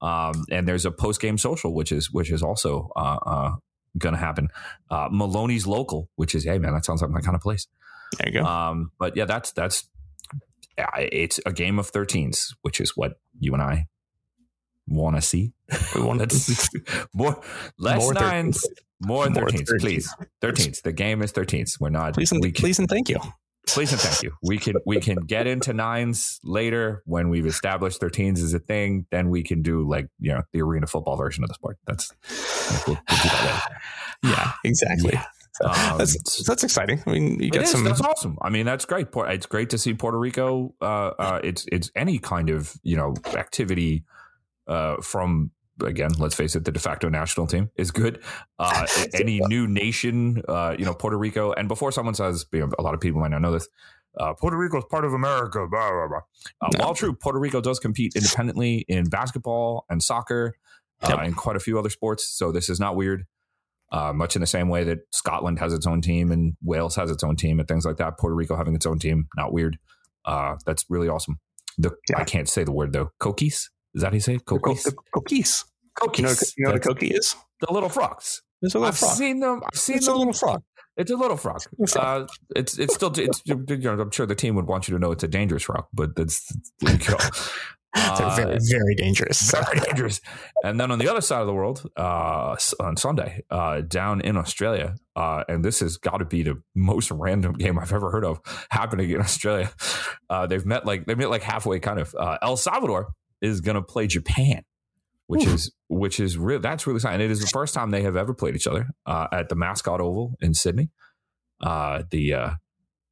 [0.00, 3.54] Um, and there's a post game social, which is which is also uh, uh,
[3.98, 4.48] going to happen.
[4.90, 7.66] Uh, Maloney's local, which is hey man, that sounds like my kind of place.
[8.18, 8.46] There you go.
[8.46, 9.86] Um, but yeah, that's that's
[10.96, 13.88] it's a game of 13s, which is what you and I
[14.88, 15.52] want to see.
[15.94, 16.68] we want Let's
[17.14, 17.40] more
[17.78, 19.06] less More nines, 13s.
[19.06, 19.80] more More 13s, 13s.
[19.80, 20.14] please.
[20.42, 20.82] 13s.
[20.82, 21.80] The game is 13s.
[21.80, 23.18] We're not please and can, please and thank you.
[23.68, 24.32] please and thank you.
[24.42, 29.06] We can we can get into nines later when we've established 13s as a thing.
[29.10, 31.78] Then we can do like you know the arena football version of the sport.
[31.86, 32.12] That's
[32.86, 33.68] we'll, we'll that
[34.24, 35.10] Yeah, exactly.
[35.12, 35.24] later.
[35.64, 37.02] Um, that's that's exciting.
[37.06, 37.70] I mean, you get is.
[37.70, 37.84] some.
[37.84, 38.38] That's awesome.
[38.40, 39.08] I mean, that's great.
[39.14, 40.74] It's great to see Puerto Rico.
[40.80, 44.04] Uh, uh, it's it's any kind of you know activity
[44.66, 45.50] uh, from
[45.82, 46.12] again.
[46.18, 48.22] Let's face it, the de facto national team is good.
[48.58, 51.52] Uh, any new nation, uh, you know, Puerto Rico.
[51.52, 53.68] And before someone says, you know, a lot of people might not know this.
[54.18, 55.66] Uh, Puerto Rico is part of America.
[55.70, 56.20] Blah, blah, blah.
[56.60, 56.84] Uh, No.
[56.84, 60.54] While true, Puerto Rico does compete independently in basketball and soccer
[61.02, 62.28] uh, and quite a few other sports.
[62.28, 63.24] So this is not weird.
[63.90, 67.10] Uh, much in the same way that Scotland has its own team and Wales has
[67.10, 68.18] its own team and things like that.
[68.18, 69.78] Puerto Rico having its own team, not weird.
[70.24, 71.40] Uh, that's really awesome.
[71.76, 72.18] The Yeah.
[72.18, 73.10] I can't say the word though.
[73.18, 73.68] Coquis?
[73.94, 74.44] Is that how you say it?
[74.44, 75.64] Co- the cookies.
[75.98, 76.18] Coquis.
[76.18, 77.36] You know, you know what a cookie is?
[77.60, 78.42] the little frogs.
[78.62, 79.16] It's a little I've frog.
[79.16, 79.62] seen them.
[79.72, 80.62] I've seen It's a little frog.
[80.96, 81.62] It's a little frog.
[81.96, 82.26] Uh,
[82.56, 85.10] it's it's still it's you know, I'm sure the team would want you to know
[85.12, 87.16] it's a dangerous frog, but that's there you go.
[87.94, 89.50] They're Uh, very, very dangerous.
[89.66, 90.22] very dangerous.
[90.64, 94.38] And then on the other side of the world, uh, on Sunday, uh, down in
[94.38, 98.24] Australia, uh, and this has got to be the most random game I've ever heard
[98.24, 98.40] of
[98.70, 99.70] happening in Australia.
[100.30, 102.14] Uh, they've met like they met like halfway, kind of.
[102.18, 103.12] Uh, El Salvador
[103.42, 104.62] is going to play Japan,
[105.26, 105.52] which Ooh.
[105.52, 106.60] is which is real.
[106.60, 107.20] That's really exciting.
[107.24, 110.00] It is the first time they have ever played each other uh, at the Mascot
[110.00, 110.90] Oval in Sydney.
[111.60, 112.50] Uh, the uh,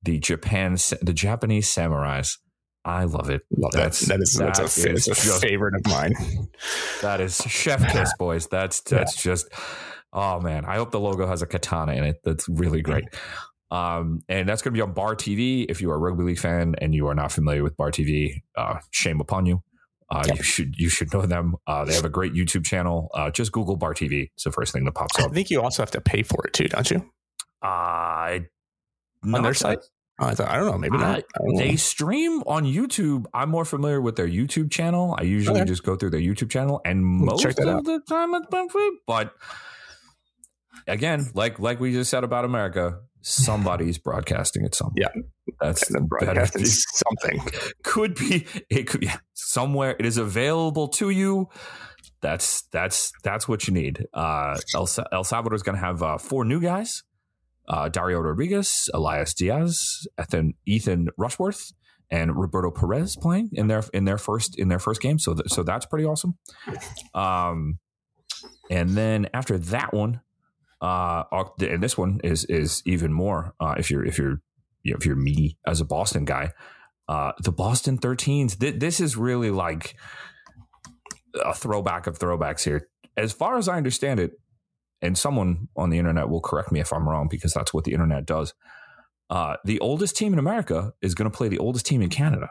[0.03, 2.39] the Japan the Japanese samurais.
[2.83, 3.43] I love it.
[3.55, 3.79] Love that.
[3.79, 6.15] That's- That is that's a, is a just- favorite of mine.
[7.03, 8.47] That is chef kiss, boys.
[8.47, 9.49] That's that's just
[10.13, 10.65] oh man.
[10.65, 12.21] I hope the logo has a katana in it.
[12.25, 13.05] That's really great.
[13.71, 15.65] Um, and that's going to be on Bar TV.
[15.69, 18.43] If you are a rugby league fan and you are not familiar with Bar TV,
[18.57, 19.63] uh, shame upon you.
[20.11, 20.37] Uh, Yep.
[20.37, 21.57] You should you should know them.
[21.67, 23.11] Uh, they have a great YouTube channel.
[23.15, 24.31] Uh, just Google Bar TV.
[24.35, 25.31] It's the first thing that pops up.
[25.31, 27.11] I think you also have to pay for it too, don't you?
[27.63, 28.41] Uh,
[29.33, 29.79] On their site?
[30.21, 30.77] Oh, I, thought, I don't know.
[30.77, 31.23] Maybe not.
[31.41, 31.59] Know.
[31.59, 33.25] They stream on YouTube.
[33.33, 35.17] I'm more familiar with their YouTube channel.
[35.19, 35.69] I usually okay.
[35.69, 37.85] just go through their YouTube channel, and most of out.
[37.85, 38.99] the time it's been free.
[39.07, 39.33] But
[40.87, 44.95] again, like like we just said about America, somebody's broadcasting it somewhere.
[44.97, 45.23] Yeah,
[45.61, 47.43] that's the broadcasting something.
[47.83, 49.97] Could be it could be somewhere.
[49.99, 51.49] It is available to you.
[52.21, 54.07] That's that's that's what you need.
[54.13, 57.03] Uh, El, El Salvador is going to have uh, four new guys
[57.71, 61.73] uh, Dario Rodriguez, Elias Diaz, Ethan, Ethan Rushworth,
[62.11, 65.19] and Roberto Perez playing in their in their first in their first game.
[65.19, 66.37] So th- so that's pretty awesome.
[67.15, 67.79] Um,
[68.71, 70.21] and then after that one,
[70.81, 71.25] uh,
[71.61, 73.55] and this one is is even more.
[73.61, 74.41] Uh, if you're if you're
[74.83, 76.53] you know, if you're me as a Boston guy,
[77.09, 78.59] uh, the Boston 13s.
[78.59, 79.97] Th- this is really like
[81.45, 82.89] a throwback of throwbacks here.
[83.17, 84.33] As far as I understand it,
[85.03, 87.93] and someone on the internet will correct me if I'm wrong because that's what the
[87.93, 88.55] internet does.
[89.29, 92.51] Uh, the oldest team in America is going to play the oldest team in Canada.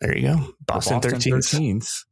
[0.00, 1.54] There you go, Boston, Boston 13s.
[1.54, 2.04] 13s.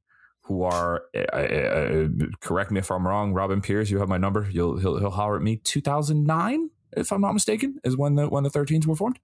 [0.47, 2.09] Who are uh, uh,
[2.41, 3.33] correct me if I'm wrong?
[3.33, 4.49] Robin Pierce, you have my number.
[4.51, 5.57] You'll he'll, he'll holler at me.
[5.57, 9.19] 2009, if I'm not mistaken, is when the when the 13s were formed.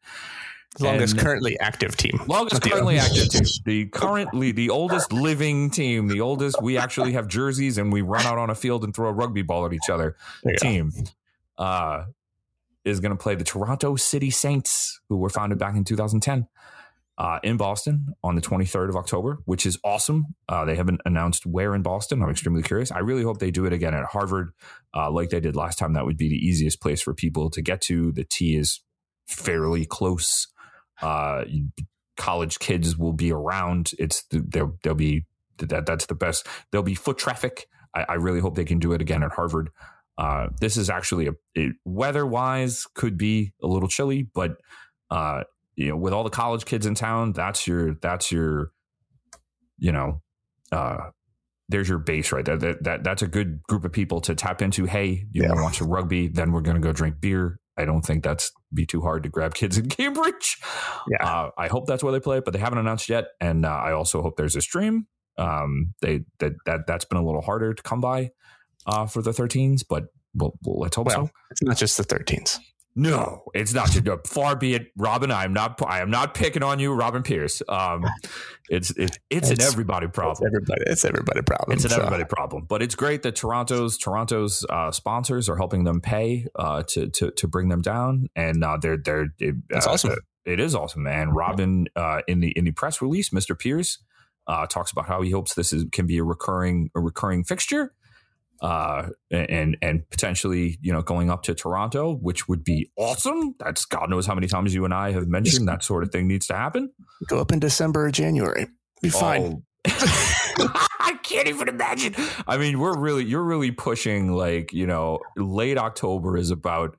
[0.81, 2.21] Longest and currently active team.
[2.27, 3.43] Longest currently active team.
[3.65, 6.09] The currently the oldest living team.
[6.09, 6.63] The oldest.
[6.63, 9.43] We actually have jerseys and we run out on a field and throw a rugby
[9.43, 10.17] ball at each other.
[10.59, 10.93] Team
[11.59, 12.05] uh,
[12.85, 16.49] is going to play the Toronto City Saints, who were founded back in 2010.
[17.19, 20.25] Uh, in Boston on the 23rd of October, which is awesome.
[20.49, 22.23] Uh, they haven't announced where in Boston.
[22.23, 22.91] I'm extremely curious.
[22.91, 24.53] I really hope they do it again at Harvard,
[24.97, 25.93] uh, like they did last time.
[25.93, 28.13] That would be the easiest place for people to get to.
[28.13, 28.81] The T is
[29.27, 30.49] fairly close
[31.03, 31.45] uh,
[32.17, 33.93] college kids will be around.
[33.99, 35.27] It's they'll they'll be
[35.59, 36.47] that that's the best.
[36.71, 37.67] There'll be foot traffic.
[37.95, 39.71] I, I really hope they can do it again at Harvard.
[40.19, 44.57] Uh, this is actually a weather wise could be a little chilly, but
[45.11, 45.43] uh,
[45.77, 48.73] you know, with all the college kids in town, that's your that's your
[49.79, 50.23] you know,
[50.71, 51.11] uh,
[51.69, 52.57] there's your base right there.
[52.57, 54.85] That, that that's a good group of people to tap into.
[54.85, 55.49] Hey, you yeah.
[55.49, 56.29] want to watch a rugby?
[56.29, 57.59] Then we're going to go drink beer.
[57.77, 60.59] I don't think that's be too hard to grab kids in Cambridge.
[61.09, 63.29] Yeah, uh, I hope that's where they play, but they haven't announced yet.
[63.41, 65.07] And uh, I also hope there's a stream.
[65.39, 68.31] Um, they that that that's been a little harder to come by
[68.87, 70.05] uh, for the 13s, but
[70.35, 71.33] well, well let's hope well, so.
[71.51, 72.59] It's not just the 13s.
[72.95, 73.89] No, it's not.
[74.27, 75.31] Far be it, Robin.
[75.31, 75.81] I am not.
[75.87, 77.63] I am not picking on you, Robin Pierce.
[77.67, 78.05] Um,
[78.69, 80.33] it's it, it's, it's, an everybody problem.
[80.33, 80.83] It's everybody.
[80.87, 81.75] It's everybody problem.
[81.75, 81.97] It's an so.
[81.97, 82.67] everybody problem.
[82.69, 87.31] But it's great that Toronto's Toronto's uh, sponsors are helping them pay uh, to to
[87.31, 89.29] to bring them down, and uh, they're they're.
[89.39, 90.17] It, That's uh, awesome.
[90.45, 91.31] It is awesome, man.
[91.31, 93.59] Robin uh, in the in the press release, Mr.
[93.59, 93.99] Pierce
[94.47, 97.95] uh, talks about how he hopes this is can be a recurring a recurring fixture
[98.63, 103.55] uh, and and potentially you know going up to Toronto, which would be awesome.
[103.59, 106.29] That's God knows how many times you and I have mentioned that sort of thing
[106.29, 106.91] needs to happen.
[107.27, 108.69] Go up in December or January,
[109.03, 109.65] be fine.
[109.87, 109.89] Oh.
[111.01, 112.15] I can't even imagine.
[112.47, 116.97] I mean, we're really you're really pushing like you know late October is about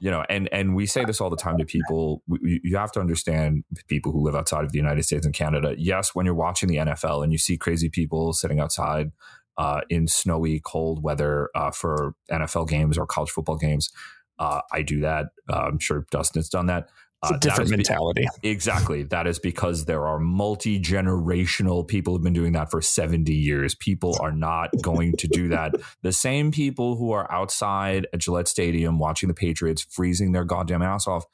[0.00, 2.92] you know and and we say this all the time to people we, you have
[2.92, 6.34] to understand people who live outside of the united states and canada yes when you're
[6.34, 9.12] watching the nfl and you see crazy people sitting outside
[9.58, 13.90] uh, in snowy, cold weather uh, for NFL games or college football games.
[14.38, 15.26] Uh, I do that.
[15.48, 16.88] Uh, I'm sure Dustin's done that.
[17.22, 18.26] It's a uh, different mentality.
[18.42, 19.04] Be- exactly.
[19.04, 23.76] That is because there are multi generational people who've been doing that for 70 years.
[23.76, 25.74] People are not going to do that.
[26.02, 30.82] The same people who are outside at Gillette Stadium watching the Patriots freezing their goddamn
[30.82, 31.26] ass off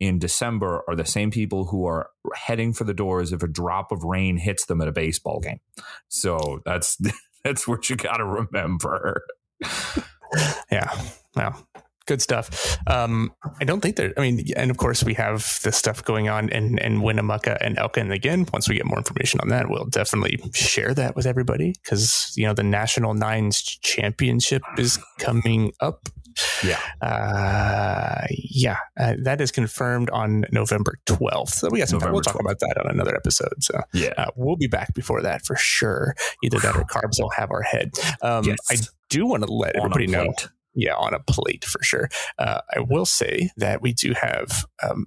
[0.00, 3.90] in December are the same people who are heading for the doors if a drop
[3.90, 5.60] of rain hits them at a baseball game.
[6.08, 6.98] So that's
[7.44, 9.24] that's what you got to remember.
[10.70, 10.90] yeah.
[11.34, 11.66] Well,
[12.06, 12.78] good stuff.
[12.86, 16.28] Um, I don't think that, I mean, and of course, we have this stuff going
[16.28, 18.10] on in, in Winnemucca and Elko.
[18.10, 22.32] Again, once we get more information on that, we'll definitely share that with everybody because,
[22.36, 26.08] you know, the National Nines Championship is coming up
[26.64, 26.80] yeah.
[27.00, 28.78] Uh, yeah.
[28.98, 31.50] Uh, that is confirmed on November 12th.
[31.50, 32.12] So we got some November time.
[32.12, 32.24] We'll 12th.
[32.24, 33.54] talk about that on another episode.
[33.60, 36.14] So yeah, uh, we'll be back before that for sure.
[36.42, 37.92] Either that or carbs will have our head.
[38.22, 38.58] Um, yes.
[38.70, 38.76] I
[39.08, 40.32] do want to let on everybody know.
[40.74, 42.08] Yeah, on a plate for sure.
[42.38, 45.06] Uh, I will say that we do have, um,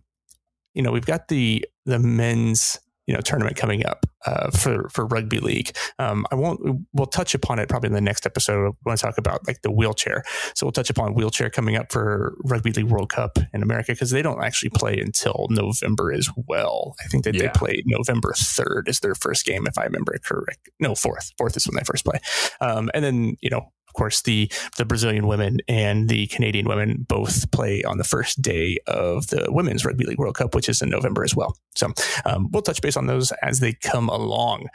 [0.74, 5.06] you know, we've got the the men's you know tournament coming up uh, for for
[5.06, 5.76] rugby league.
[6.00, 6.60] Um, I won't.
[6.94, 8.62] We'll touch upon it probably in the next episode.
[8.62, 10.24] We want to talk about like the wheelchair.
[10.56, 14.12] So we'll touch upon wheelchair coming up for Rugby League World Cup in America because
[14.12, 16.96] they don't actually play until November as well.
[17.04, 17.44] I think that yeah.
[17.44, 20.70] they play November third is their first game if I remember correct.
[20.80, 21.32] No, fourth.
[21.38, 22.20] Fourth is when they first play.
[22.60, 27.06] Um, and then you know of course, the the Brazilian women and the Canadian women
[27.10, 30.82] both play on the first day of the Women's Rugby League World Cup, which is
[30.82, 31.58] in November as well.
[31.76, 31.92] So
[32.24, 34.68] um, we'll touch base on those as they come along.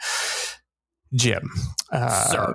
[1.13, 1.49] Jim,
[1.91, 2.51] uh,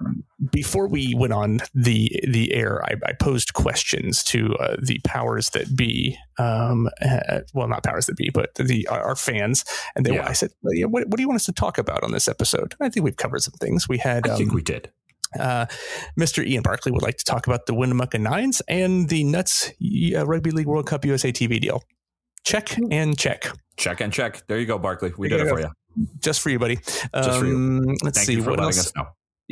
[0.52, 5.50] before we went on the the air, I, I posed questions to uh, the powers
[5.50, 6.16] that be.
[6.38, 9.64] Um, uh, well, not powers that be, but the our fans,
[9.96, 10.28] and they, yeah.
[10.28, 12.28] I said, well, yeah, what, what, do you want us to talk about on this
[12.28, 13.88] episode?" I think we've covered some things.
[13.88, 14.92] We had, I um, think we did.
[15.38, 15.66] Uh,
[16.18, 16.46] Mr.
[16.46, 19.70] Ian Barkley would like to talk about the Winnemucca Nines and the Nuts
[20.14, 21.82] uh, Rugby League World Cup USA TV deal.
[22.44, 23.46] Check and check.
[23.76, 24.46] Check and check.
[24.48, 25.12] There you go, Barkley.
[25.16, 25.70] We there did it for you
[26.20, 26.78] just for you, buddy.
[27.12, 27.56] Um, for you.
[27.56, 28.92] Um, let's Thank see what else.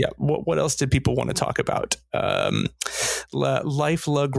[0.01, 1.95] Yeah, what what else did people want to talk about?
[2.15, 2.69] Um,
[3.35, 4.35] Life Lug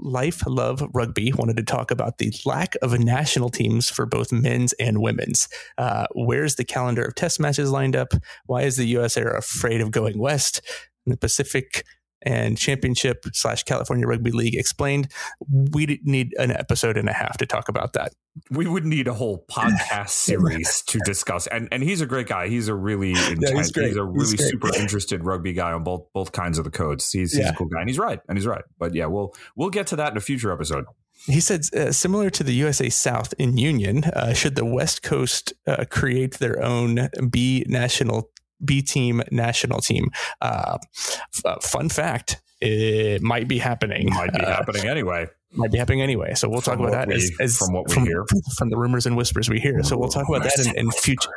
[0.00, 4.72] Life Love Rugby wanted to talk about the lack of national teams for both men's
[4.74, 5.48] and women's.
[5.76, 8.14] Uh, where's the calendar of test matches lined up?
[8.46, 9.18] Why is the U.S.
[9.18, 10.62] USA afraid of going west?
[11.04, 11.84] In the Pacific
[12.24, 15.12] and championship slash California Rugby League explained.
[15.50, 18.12] We need an episode and a half to talk about that.
[18.50, 21.46] We would need a whole podcast series to discuss.
[21.46, 22.48] And and he's a great guy.
[22.48, 25.84] He's a really intense, yeah, he's, he's, a really he's super interested rugby guy on
[25.84, 27.10] both both kinds of the codes.
[27.10, 27.50] He's, he's yeah.
[27.50, 28.64] a cool guy, and he's right, and he's right.
[28.78, 30.86] But yeah, we'll we'll get to that in a future episode.
[31.26, 35.52] He said, uh, similar to the USA South in Union, uh, should the West Coast
[35.68, 38.30] uh, create their own B national
[38.64, 40.10] B team national team.
[40.40, 44.08] Uh, f- uh, fun fact: it might be happening.
[44.10, 45.26] Might be uh, happening anyway.
[45.52, 46.34] Might be happening anyway.
[46.34, 48.24] So we'll from talk about that we, as, as, from what we from, hear
[48.56, 49.82] from the rumors and whispers we hear.
[49.82, 51.30] So we'll talk about that in, in future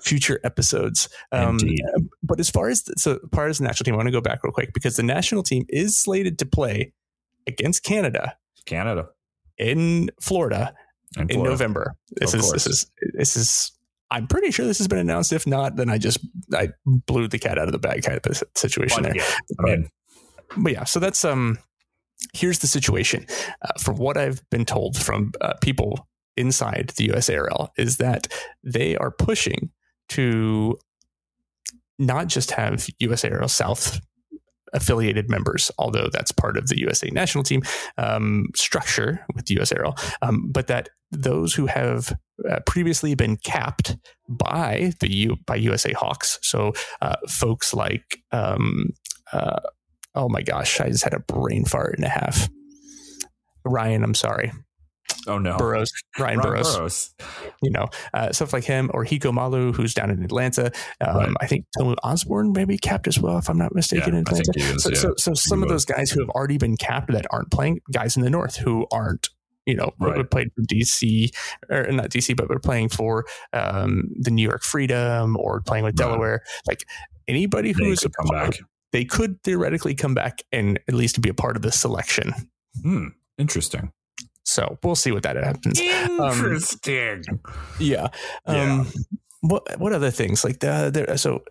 [0.00, 1.08] future episodes.
[1.32, 1.58] Um,
[2.22, 4.20] but as far as the, so far as the national team, I want to go
[4.20, 6.92] back real quick because the national team is slated to play
[7.46, 8.36] against Canada.
[8.66, 9.08] Canada
[9.58, 10.74] in Florida
[11.16, 11.34] in, Florida.
[11.34, 11.96] in November.
[12.10, 12.64] This of is course.
[12.64, 13.72] this is this is
[14.10, 15.32] I'm pretty sure this has been announced.
[15.32, 16.18] If not, then I just
[16.54, 19.16] I blew the cat out of the bag kind of situation there.
[19.16, 19.24] Yeah,
[19.58, 19.78] but,
[20.56, 21.58] but, yeah, so that's um.
[22.32, 23.26] Here's the situation.
[23.60, 28.26] Uh, from what I've been told from uh, people inside the USARL is that
[28.64, 29.70] they are pushing
[30.10, 30.78] to
[31.98, 34.00] not just have USARL South
[34.72, 37.62] affiliated members, although that's part of the USA national team
[37.98, 42.12] um, structure with the USARL, um, but that those who have
[42.50, 43.96] uh, previously been capped
[44.28, 48.90] by the U, by USA Hawks, so uh, folks like um,
[49.32, 49.60] uh,
[50.14, 52.48] oh my gosh, I just had a brain fart and a half.
[53.64, 54.52] Ryan, I'm sorry.
[55.26, 56.76] Oh no, Burrows, Ryan, Ryan Burrows.
[56.76, 57.14] Burrows.
[57.62, 60.70] You know, uh, stuff like him or Hiko Malu, who's down in Atlanta.
[61.00, 61.30] Um, right.
[61.40, 64.14] I think Tomu Osborne maybe capped as well, if I'm not mistaken.
[64.14, 64.52] Yeah, in Atlanta.
[64.54, 64.96] Is, so, yeah.
[64.96, 68.16] so, so, some of those guys who have already been capped that aren't playing, guys
[68.16, 69.28] in the North who aren't
[69.66, 70.30] you know, right.
[70.30, 71.34] played for DC
[71.68, 75.98] or not DC, but we're playing for um, the New York Freedom or playing with
[75.98, 76.08] right.
[76.08, 76.44] Delaware.
[76.68, 76.84] Like
[77.28, 78.60] anybody who is a come part, back.
[78.92, 82.32] they could theoretically come back and at least be a part of the selection.
[82.80, 83.08] Hmm.
[83.38, 83.90] Interesting.
[84.46, 85.80] So we'll see what that happens.
[85.80, 87.24] Um, Interesting.
[87.28, 88.08] Um, yeah.
[88.46, 88.84] Um, yeah.
[89.40, 91.16] What what other things like the there?
[91.16, 91.42] So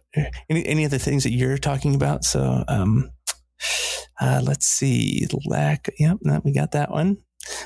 [0.50, 2.24] any any other things that you're talking about?
[2.24, 3.12] So um,
[4.20, 5.28] uh, let's see.
[5.46, 5.90] Lack.
[6.00, 6.18] Yep.
[6.22, 7.18] No, we got that one.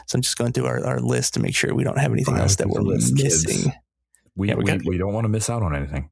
[0.08, 2.38] So I'm just going through our, our list to make sure we don't have anything
[2.38, 3.16] else that we're missing.
[3.16, 3.68] Kids.
[4.36, 6.10] We, yeah, we, we, we, don't want to miss out on anything.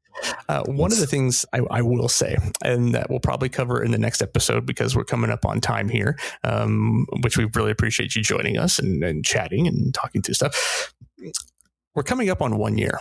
[0.50, 3.92] Uh, one of the things I, I, will say, and that we'll probably cover in
[3.92, 8.16] the next episode because we're coming up on time here, um, which we really appreciate
[8.16, 10.94] you joining us and, and chatting and talking through stuff.
[11.96, 13.00] We're coming up on one year.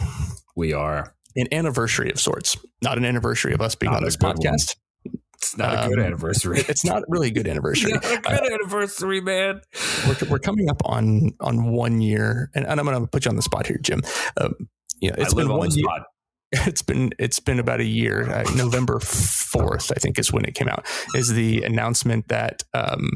[0.55, 1.15] We are.
[1.37, 4.75] An anniversary of sorts, not an anniversary of us being not on this podcast.
[5.03, 5.21] One.
[5.37, 6.65] It's not a good um, anniversary.
[6.67, 7.93] It's not really a good anniversary.
[7.95, 9.61] not a good uh, anniversary, man.
[10.07, 13.29] We're, we're coming up on on one year, and, and I'm going to put you
[13.29, 14.01] on the spot here, Jim.
[14.41, 14.55] Um,
[15.01, 15.85] you know, it's I been one year.
[15.85, 16.03] Spot.
[16.53, 18.31] it's been it's been about a year.
[18.31, 20.87] Uh, November fourth, I think, is when it came out.
[21.15, 23.11] Is the announcement that um,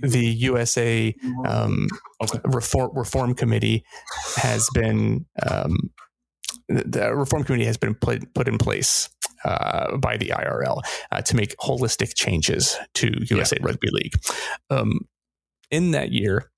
[0.00, 1.14] the USA
[1.46, 1.88] um,
[2.44, 3.84] reform reform committee
[4.36, 5.90] has been um,
[6.68, 9.08] the reform committee has been put put in place
[9.44, 13.66] uh, by the IRL uh, to make holistic changes to USA yeah.
[13.66, 14.14] Rugby League.
[14.70, 15.00] Um,
[15.72, 16.50] in that year,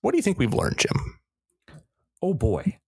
[0.00, 1.18] what do you think we've learned, Jim?
[2.22, 2.78] Oh boy.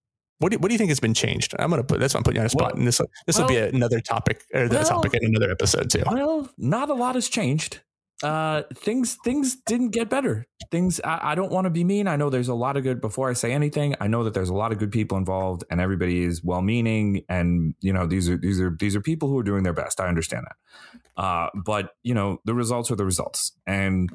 [0.40, 1.54] What do, what do you think has been changed?
[1.58, 3.00] I'm going to put that's why I'm putting you on a spot, well, and this
[3.26, 6.02] this well, will be another topic or the well, topic in another episode too.
[6.10, 7.80] Well, not a lot has changed.
[8.22, 10.46] Uh, things things didn't get better.
[10.70, 12.06] Things I, I don't want to be mean.
[12.08, 13.00] I know there's a lot of good.
[13.00, 15.80] Before I say anything, I know that there's a lot of good people involved, and
[15.80, 19.38] everybody is well meaning, and you know these are these are these are people who
[19.38, 20.00] are doing their best.
[20.00, 24.10] I understand that, uh, but you know the results are the results, and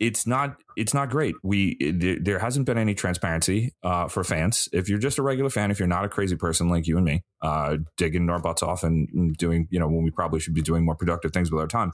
[0.00, 1.34] it's not it's not great.
[1.42, 4.68] We it, there hasn't been any transparency uh, for fans.
[4.72, 7.04] If you're just a regular fan, if you're not a crazy person like you and
[7.04, 10.62] me, uh, digging our butts off and doing you know when we probably should be
[10.62, 11.92] doing more productive things with our time,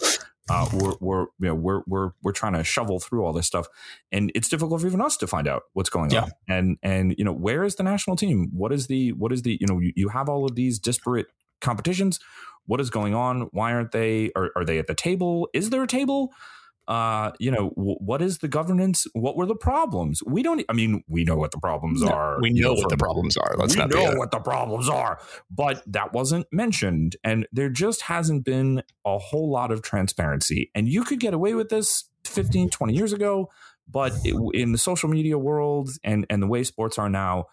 [0.48, 3.66] uh, we're, we're you know we're we're we're trying to shovel through all this stuff,
[4.10, 6.22] and it's difficult for even us to find out what's going Yeah.
[6.22, 6.30] on.
[6.48, 8.48] And and you know where is the national team?
[8.52, 11.26] What is the what is the you know you, you have all of these disparate
[11.60, 12.18] competitions.
[12.66, 13.48] What is going on?
[13.52, 14.30] Why aren't they?
[14.36, 15.48] Are, are they at the table?
[15.52, 16.30] Is there a table?
[16.88, 19.06] Uh, you know, w- what is the governance?
[19.12, 20.22] What were the problems?
[20.26, 20.64] We don't.
[20.68, 22.38] I mean, we know what the problems are.
[22.40, 23.54] we you know what the problems are.
[23.56, 25.20] Let's we not know what the problems are,
[25.50, 30.70] but that wasn't mentioned, and there just hasn't been a whole lot of transparency.
[30.74, 33.50] And you could get away with this 15, 20 years ago,
[33.88, 37.46] but it, in the social media world and and the way sports are now,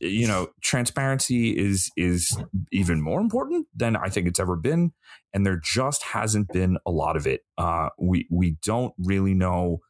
[0.00, 2.36] you know, transparency is is
[2.72, 4.92] even more important than I think it's ever been,
[5.34, 7.42] and there just hasn't been a lot of it.
[7.58, 9.80] Uh, we we don't really know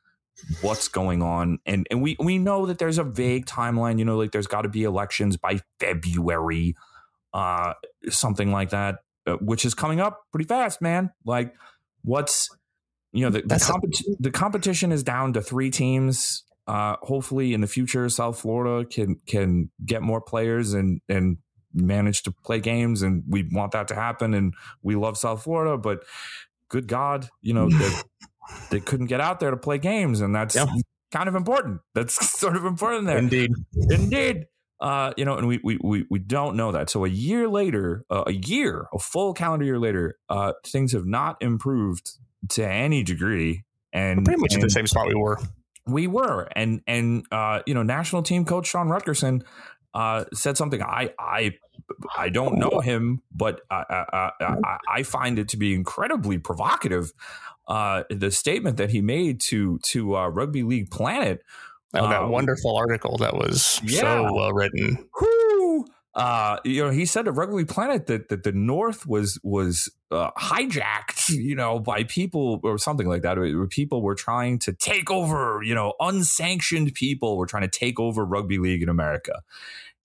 [0.62, 1.58] what's going on.
[1.66, 4.62] And and we we know that there's a vague timeline you know like there's got
[4.62, 6.74] to be elections by february
[7.32, 7.74] uh
[8.08, 11.10] something like that uh, which is coming up pretty fast man.
[11.24, 11.54] Like
[12.02, 12.48] what's
[13.12, 16.44] you know the the, the competition is down to three teams.
[16.66, 21.36] Uh hopefully in the future south florida can can get more players and and
[21.74, 25.76] manage to play games and we want that to happen and we love south florida
[25.76, 26.04] but
[26.68, 27.90] good god you know they,
[28.70, 30.66] they couldn't get out there to play games and that's Yeah.
[31.12, 33.50] kind of important that's sort of important there Indeed.
[33.90, 34.46] Indeed.
[34.80, 36.90] Uh, you know, and we, we we we don't know that.
[36.90, 41.06] So a year later, uh, a year, a full calendar year later, uh, things have
[41.06, 42.10] not improved
[42.50, 43.64] to any degree.
[43.94, 45.38] And Pretty much at and the same spot we were.
[45.86, 49.42] we were, and and uh, you know, national team coach Sean Rutgerson
[49.94, 50.82] uh, said something.
[50.82, 51.52] I I
[52.16, 57.12] I don't know him, but I I, I, I find it to be incredibly provocative.
[57.66, 61.42] Uh, the statement that he made to to uh, Rugby League Planet
[61.96, 64.00] Oh, that uh, wonderful article that was Yeah.
[64.00, 65.08] so well written.
[66.14, 70.30] Uh, you know, he said to Rugby Planet that, that the North was was uh,
[70.38, 73.36] hijacked, you know, by people or something like that.
[73.36, 77.98] Where People were trying to take over, you know, unsanctioned people were trying to take
[77.98, 79.42] over rugby league in America.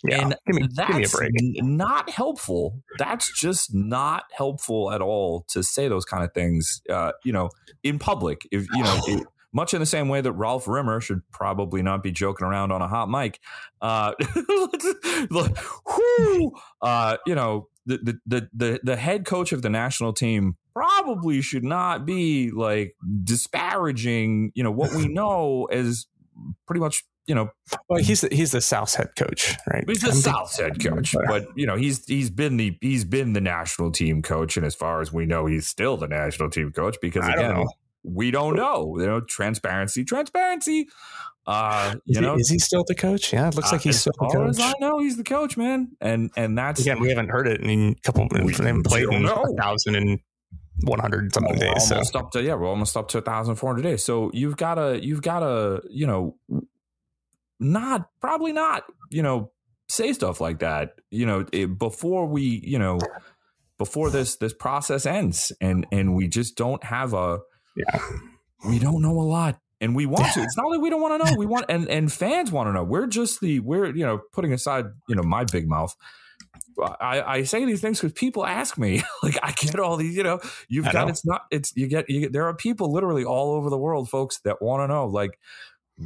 [0.03, 1.31] Yeah, and give me, that's give me a break.
[1.63, 2.81] not helpful.
[2.97, 7.49] That's just not helpful at all to say those kind of things, uh, you know,
[7.83, 8.47] in public.
[8.51, 12.03] If you know, it- much in the same way that Ralph Rimmer should probably not
[12.03, 13.39] be joking around on a hot mic.
[13.81, 14.13] Uh,
[15.31, 16.51] like, whew,
[16.83, 21.41] uh, you know, the, the the the the head coach of the national team probably
[21.41, 22.93] should not be like
[23.23, 26.05] disparaging, you know, what we know as
[26.67, 27.51] pretty much, you know,
[27.87, 29.85] Well, he's the, he's the South's head coach, right?
[29.87, 33.33] He's the I'm South head coach, but you know he's he's been the he's been
[33.33, 36.71] the national team coach, and as far as we know, he's still the national team
[36.71, 37.69] coach because I don't
[38.03, 38.97] we don't know.
[38.97, 40.89] You know, transparency, transparency.
[41.45, 43.31] Uh, Is, you know, he, is he still the coach?
[43.31, 44.65] Yeah, it looks like uh, he's still the far as coach.
[44.65, 47.91] I know, he's the coach, man, and and that's Again, we haven't heard it in
[47.91, 48.27] a couple.
[48.31, 50.19] We We haven't played in a thousand and
[50.83, 51.87] one hundred something days.
[51.87, 54.03] So almost up to yeah, we're almost up to thousand four hundred days.
[54.03, 56.35] So you've got to you've got to you know,
[57.59, 59.51] not probably not you know
[59.87, 62.99] say stuff like that you know it, before we you know
[63.77, 67.39] before this this process ends and and we just don't have a
[67.75, 67.99] Yeah.
[68.67, 70.41] we don't know a lot and we want to.
[70.41, 71.37] It's not like we don't want to know.
[71.37, 72.83] We want and and fans want to know.
[72.83, 75.95] We're just the we're you know putting aside you know my big mouth.
[77.01, 79.01] I, I say these things because people ask me.
[79.23, 81.11] Like I get all these you know you've I got know.
[81.11, 84.09] it's not it's you get you get there are people literally all over the world
[84.09, 85.07] folks that want to know.
[85.07, 85.39] Like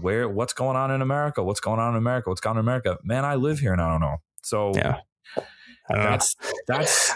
[0.02, 2.66] where what's going on in America what's going on in America what's going on in
[2.66, 4.98] America man I live here and I don't know so Yeah.
[5.90, 6.04] Don't know.
[6.12, 6.36] that's
[6.68, 7.12] that's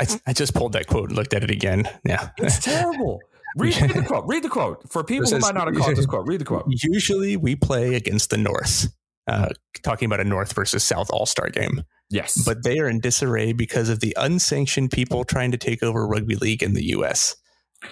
[0.00, 1.88] I, I just pulled that quote and looked at it again.
[2.04, 2.30] Yeah.
[2.38, 3.20] it's terrible
[3.56, 5.94] read, read the quote read the quote for people It who might not have caught
[5.94, 8.88] this quote read the quote Usually we play against the North,
[9.28, 9.50] uh,
[9.82, 13.52] talking about a North versus South All Star game, yes but they are in disarray
[13.52, 17.36] because of the unsanctioned people trying to take over rugby league in the U.S.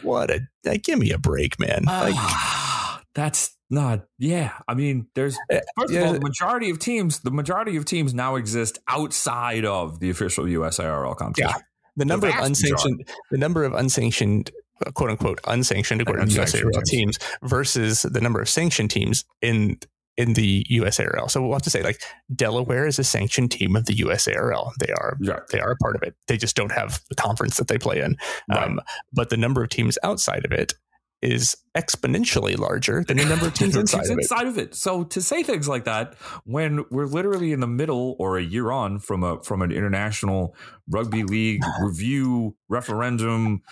[0.02, 1.84] What a like, give me a break, man!
[1.84, 6.00] Like, Ah, that's not yeah i mean there's Uh, first yeah.
[6.00, 10.10] of all the majority of teams the majority of teams now exist outside of the
[10.10, 11.62] official usarl competition Yeah.
[11.96, 14.50] the number of vast unsanctioned, the number of unsanctioned,
[14.86, 19.78] uh, quote unquote, unsanctioned according to USARL teams versus the number of sanctioned teams in
[20.18, 21.30] in the USARL.
[21.30, 22.00] So we'll have to say like
[22.34, 24.70] Delaware is a sanctioned team of the USARL.
[24.80, 25.16] They are
[25.50, 26.14] they are a part of it.
[26.26, 28.16] They just don't have the conference that they play in.
[28.50, 28.64] Right.
[28.64, 28.80] Um,
[29.12, 30.74] but the number of teams outside of it
[31.22, 34.18] is exponentially larger than the number of teams inside of it.
[34.22, 34.74] inside of it.
[34.74, 36.14] So to say things like that
[36.44, 40.54] when we're literally in the middle or a year on from a from an international
[40.88, 43.62] rugby league review referendum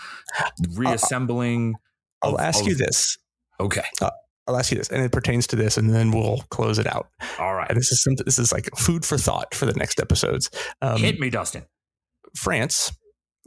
[0.74, 1.74] reassembling.
[2.22, 3.16] I'll of- ask of- you this.
[3.61, 3.84] Okay.
[4.47, 7.09] I'll ask you this, and it pertains to this, and then we'll close it out.
[7.38, 7.66] All right.
[7.70, 8.24] And this is something.
[8.26, 10.51] This is like food for thought for the next episodes.
[10.82, 11.64] Um, Hit me, Dustin.
[12.36, 12.92] France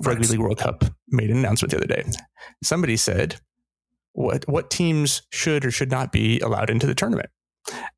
[0.03, 2.03] Rugby League World Cup made an announcement the other day.
[2.63, 3.39] Somebody said,
[4.17, 7.29] "What what teams should or should not be allowed into the tournament?"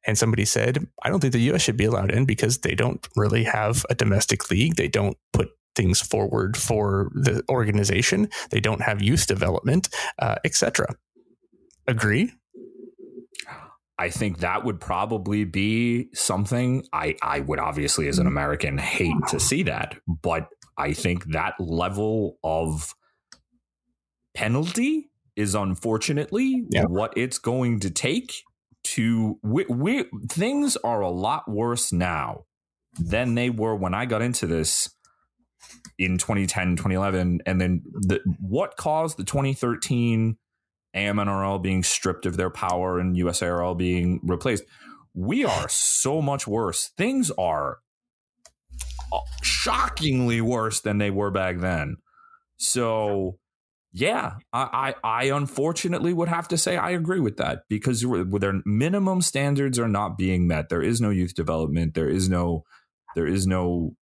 [0.06, 1.62] And somebody said, "I don't think the U.S.
[1.62, 4.76] should be allowed in because they don't really have a domestic league.
[4.76, 8.30] They don't put things forward for the organization.
[8.50, 9.88] They don't have youth development,
[10.20, 10.96] uh, etc."
[11.88, 12.34] Agree?
[13.98, 19.16] I think that would probably be something I, I would obviously, as an American, hate
[19.30, 19.96] to see that.
[20.08, 20.48] But
[20.78, 22.94] I think that level of
[24.34, 25.09] penalty
[25.40, 26.84] is unfortunately Yeah.
[26.86, 28.34] what it's going to take
[28.96, 29.40] to.
[29.44, 32.44] We, we, things are a lot worse now
[33.00, 34.90] than they were when I got into this
[35.98, 37.42] in 2010, 2011.
[37.46, 40.38] And then the, what caused the 2013
[40.96, 44.64] AMNRL being stripped of their power and USARL being replaced.
[45.14, 46.92] We are so much worse.
[46.98, 47.78] Things are
[49.14, 51.98] uh, shockingly worse than they were back then.
[52.58, 53.38] So,
[53.92, 58.62] yeah, I, I, I unfortunately would have to say I agree with that because their
[58.66, 60.70] minimum standards are not being met.
[60.70, 61.94] There is no youth development.
[61.96, 62.66] There is no,
[63.16, 63.96] there is no.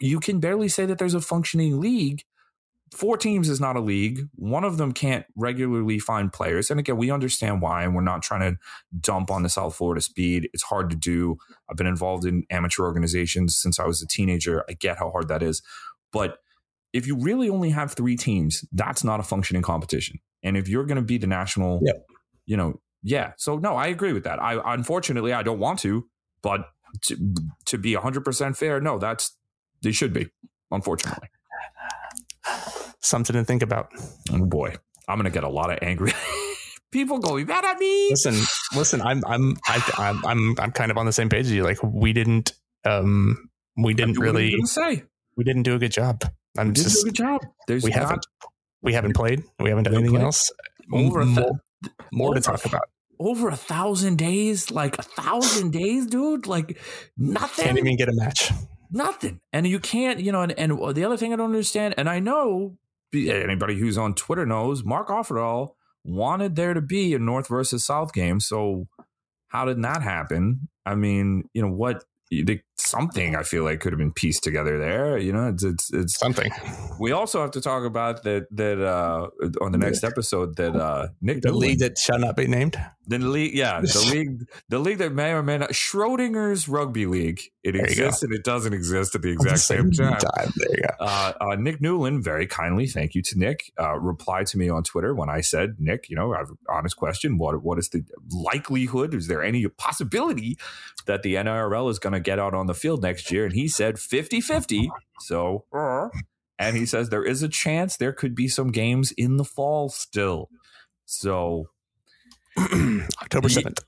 [0.00, 2.22] You can barely say that there's a functioning league
[2.94, 4.28] four teams is not a league.
[4.34, 6.70] One of them can't regularly find players.
[6.70, 8.58] And again, we understand why, and we're not trying to
[9.00, 10.48] dump on the South Florida speed.
[10.52, 11.36] It's hard to do.
[11.68, 14.64] I've been involved in amateur organizations since I was a teenager.
[14.68, 15.62] I get how hard that is.
[16.12, 16.38] But
[16.92, 20.18] if you really only have three teams, that's not a functioning competition.
[20.42, 22.06] And if you're going to be the national, Yep.
[22.46, 23.32] you know, yeah.
[23.36, 24.40] So no, I agree with that.
[24.42, 26.06] I unfortunately I don't want to,
[26.42, 26.68] but
[27.06, 27.34] to,
[27.66, 29.36] to be 100% fair, no, that's
[29.82, 30.28] they should be,
[30.70, 31.28] unfortunately.
[33.00, 33.90] Something to think about.
[34.32, 34.74] Oh boy,
[35.06, 36.12] I'm gonna get a lot of angry
[36.90, 38.10] people going mad at me.
[38.10, 38.34] Listen,
[38.74, 39.00] listen.
[39.02, 41.62] I'm I'm I, I'm I'm I'm kind of on the same page as you.
[41.62, 42.52] Like we didn't
[42.84, 45.04] um we didn't really say?
[45.36, 46.22] we didn't do a good job.
[46.58, 47.40] I'm did just a good job.
[47.66, 48.26] There's we not haven't
[48.82, 49.42] we haven't played.
[49.60, 50.24] We haven't done anything played.
[50.24, 50.50] else.
[50.92, 51.44] Over a more,
[51.82, 52.82] thou- more to over talk about.
[53.20, 56.46] over a thousand days, like a thousand days, dude.
[56.46, 56.78] Like
[57.16, 57.64] nothing.
[57.64, 58.50] Can't even get a match.
[58.90, 61.94] nothing and you can't you know and, and uh, the other thing i don't understand
[61.98, 62.78] and i know
[63.14, 65.72] anybody who's on twitter knows mark offerall
[66.04, 68.86] wanted there to be a north versus south game so
[69.48, 73.92] how did that happen i mean you know what the, something i feel like could
[73.92, 76.50] have been pieced together there you know it's it's, it's Something.
[77.00, 79.28] we also have to talk about that that uh
[79.60, 82.76] on the next episode that uh nick The Doolin- league that shall not be named.
[83.06, 87.40] the league, yeah, the league, the league that may or may not Schrodinger's rugby league.
[87.64, 90.18] It There exists and it doesn't exist at the exact same time.
[90.20, 91.04] There you go.
[91.04, 94.82] Uh, uh, Nick Newland, very kindly, thank you to Nick, uh, replied to me on
[94.84, 97.36] Twitter when I said, Nick, you know, I have an honest question.
[97.38, 99.14] What what is the likelihood?
[99.14, 100.58] Is there any possibility
[101.06, 103.44] that the NRL is going to get out on the field next year?
[103.46, 104.90] And he said 50 50.
[105.20, 105.64] So,
[106.58, 109.88] and he says there is a chance there could be some games in the fall
[109.88, 110.48] still.
[111.06, 111.64] So,
[112.58, 113.80] October seventh.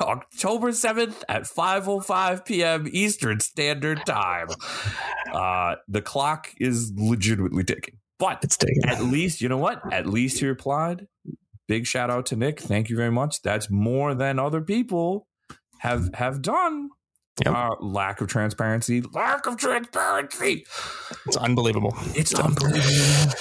[0.00, 2.86] October 7th at 5:05 p.m.
[2.92, 4.48] Eastern Standard Time.
[5.32, 7.96] Uh, the clock is legitimately ticking.
[8.18, 8.88] But It's taken.
[8.88, 9.80] at least, you know what?
[9.92, 11.06] At least he replied.
[11.66, 12.60] Big shout out to Nick.
[12.60, 13.40] Thank you very much.
[13.42, 15.26] That's more than other people
[15.78, 16.90] have have done.
[17.44, 17.54] Yep.
[17.54, 19.02] Uh, lack of transparency.
[19.12, 20.64] Lack of transparency.
[21.26, 21.94] It's unbelievable.
[22.14, 23.34] It's unbelievable.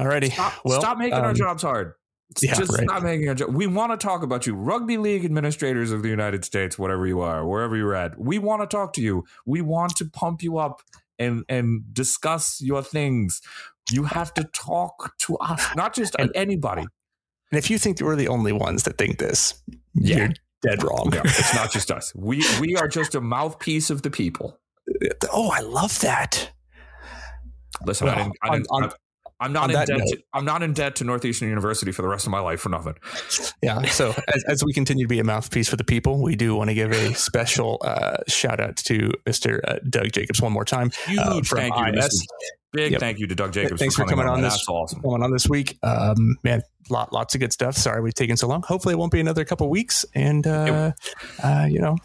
[0.00, 0.32] Alrighty.
[0.32, 1.92] Stop, Well, stop making our um, jobs hard.
[2.40, 2.84] yeah, Just right.
[2.88, 3.54] stop making our job.
[3.54, 7.20] We want to talk about you, rugby league administrators of the United States, whatever you
[7.20, 8.18] are, wherever you're at.
[8.18, 9.24] We want to talk to you.
[9.44, 10.80] We want to pump you up
[11.18, 13.42] and and discuss your things.
[13.90, 16.82] You have to talk to us, not just And- anybody.
[17.50, 19.62] And if you think we're the only ones that think this,
[19.94, 20.16] Yeah.
[20.16, 20.28] you're
[20.62, 21.10] dead wrong.
[21.12, 22.12] Yeah, it's not just us.
[22.14, 24.58] We we are just a mouthpiece of the people.
[25.32, 26.50] Oh, I love that.
[27.84, 28.90] Listen, I didn't, I didn't, on- I'm,
[29.42, 29.88] I'm not in debt.
[29.90, 32.60] note- To, I'm not in debt to Northeastern University for the rest of my life
[32.60, 32.94] for nothing.
[33.62, 33.82] Yeah.
[33.92, 36.70] So as, as we continue to be a mouthpiece for the people, we do want
[36.70, 39.60] to give a special uh, shout out to Mr.
[39.66, 40.90] Uh, Doug Jacobs one more time.
[41.06, 42.26] Huge Uh, thank you, IS.
[42.72, 43.00] Big Yep.
[43.00, 43.78] thank you to Doug Jacobs.
[43.80, 45.00] Thanks for coming on this- That's awesome.
[45.02, 47.76] Going on this week, um, man, lot, lots of good stuff.
[47.76, 48.62] Sorry we've taken so long.
[48.62, 50.92] Hopefully, it won't be another couple weeks, and uh,
[51.42, 51.96] uh, you know,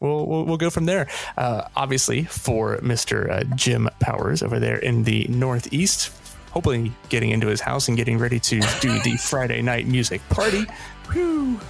[0.00, 1.08] we'll, we'll we'll go from there.
[1.36, 6.12] Uh, obviously, for Mister uh, Jim Powers over there in the Northeast,
[6.50, 10.64] hopefully getting into his house and getting ready to do the Friday night music party.
[11.12, 11.60] Whew.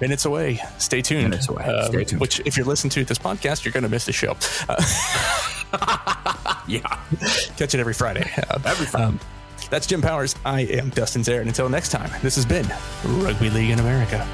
[0.00, 0.60] Minutes away.
[0.78, 1.30] Stay tuned.
[1.30, 1.64] Minutes away.
[1.64, 2.20] Um, Stay tuned.
[2.20, 4.36] Which, if you're listening to this podcast, you're going to miss the show.
[4.68, 4.82] Uh,
[6.66, 6.80] Yeah,
[7.56, 8.30] catch it every Friday.
[8.48, 9.04] Uh, every Friday.
[9.06, 9.20] um,
[9.70, 10.34] that's Jim Powers.
[10.44, 11.42] I am Dustin Zarin.
[11.46, 12.66] Until next time, this has been
[13.22, 14.26] Rugby League in America.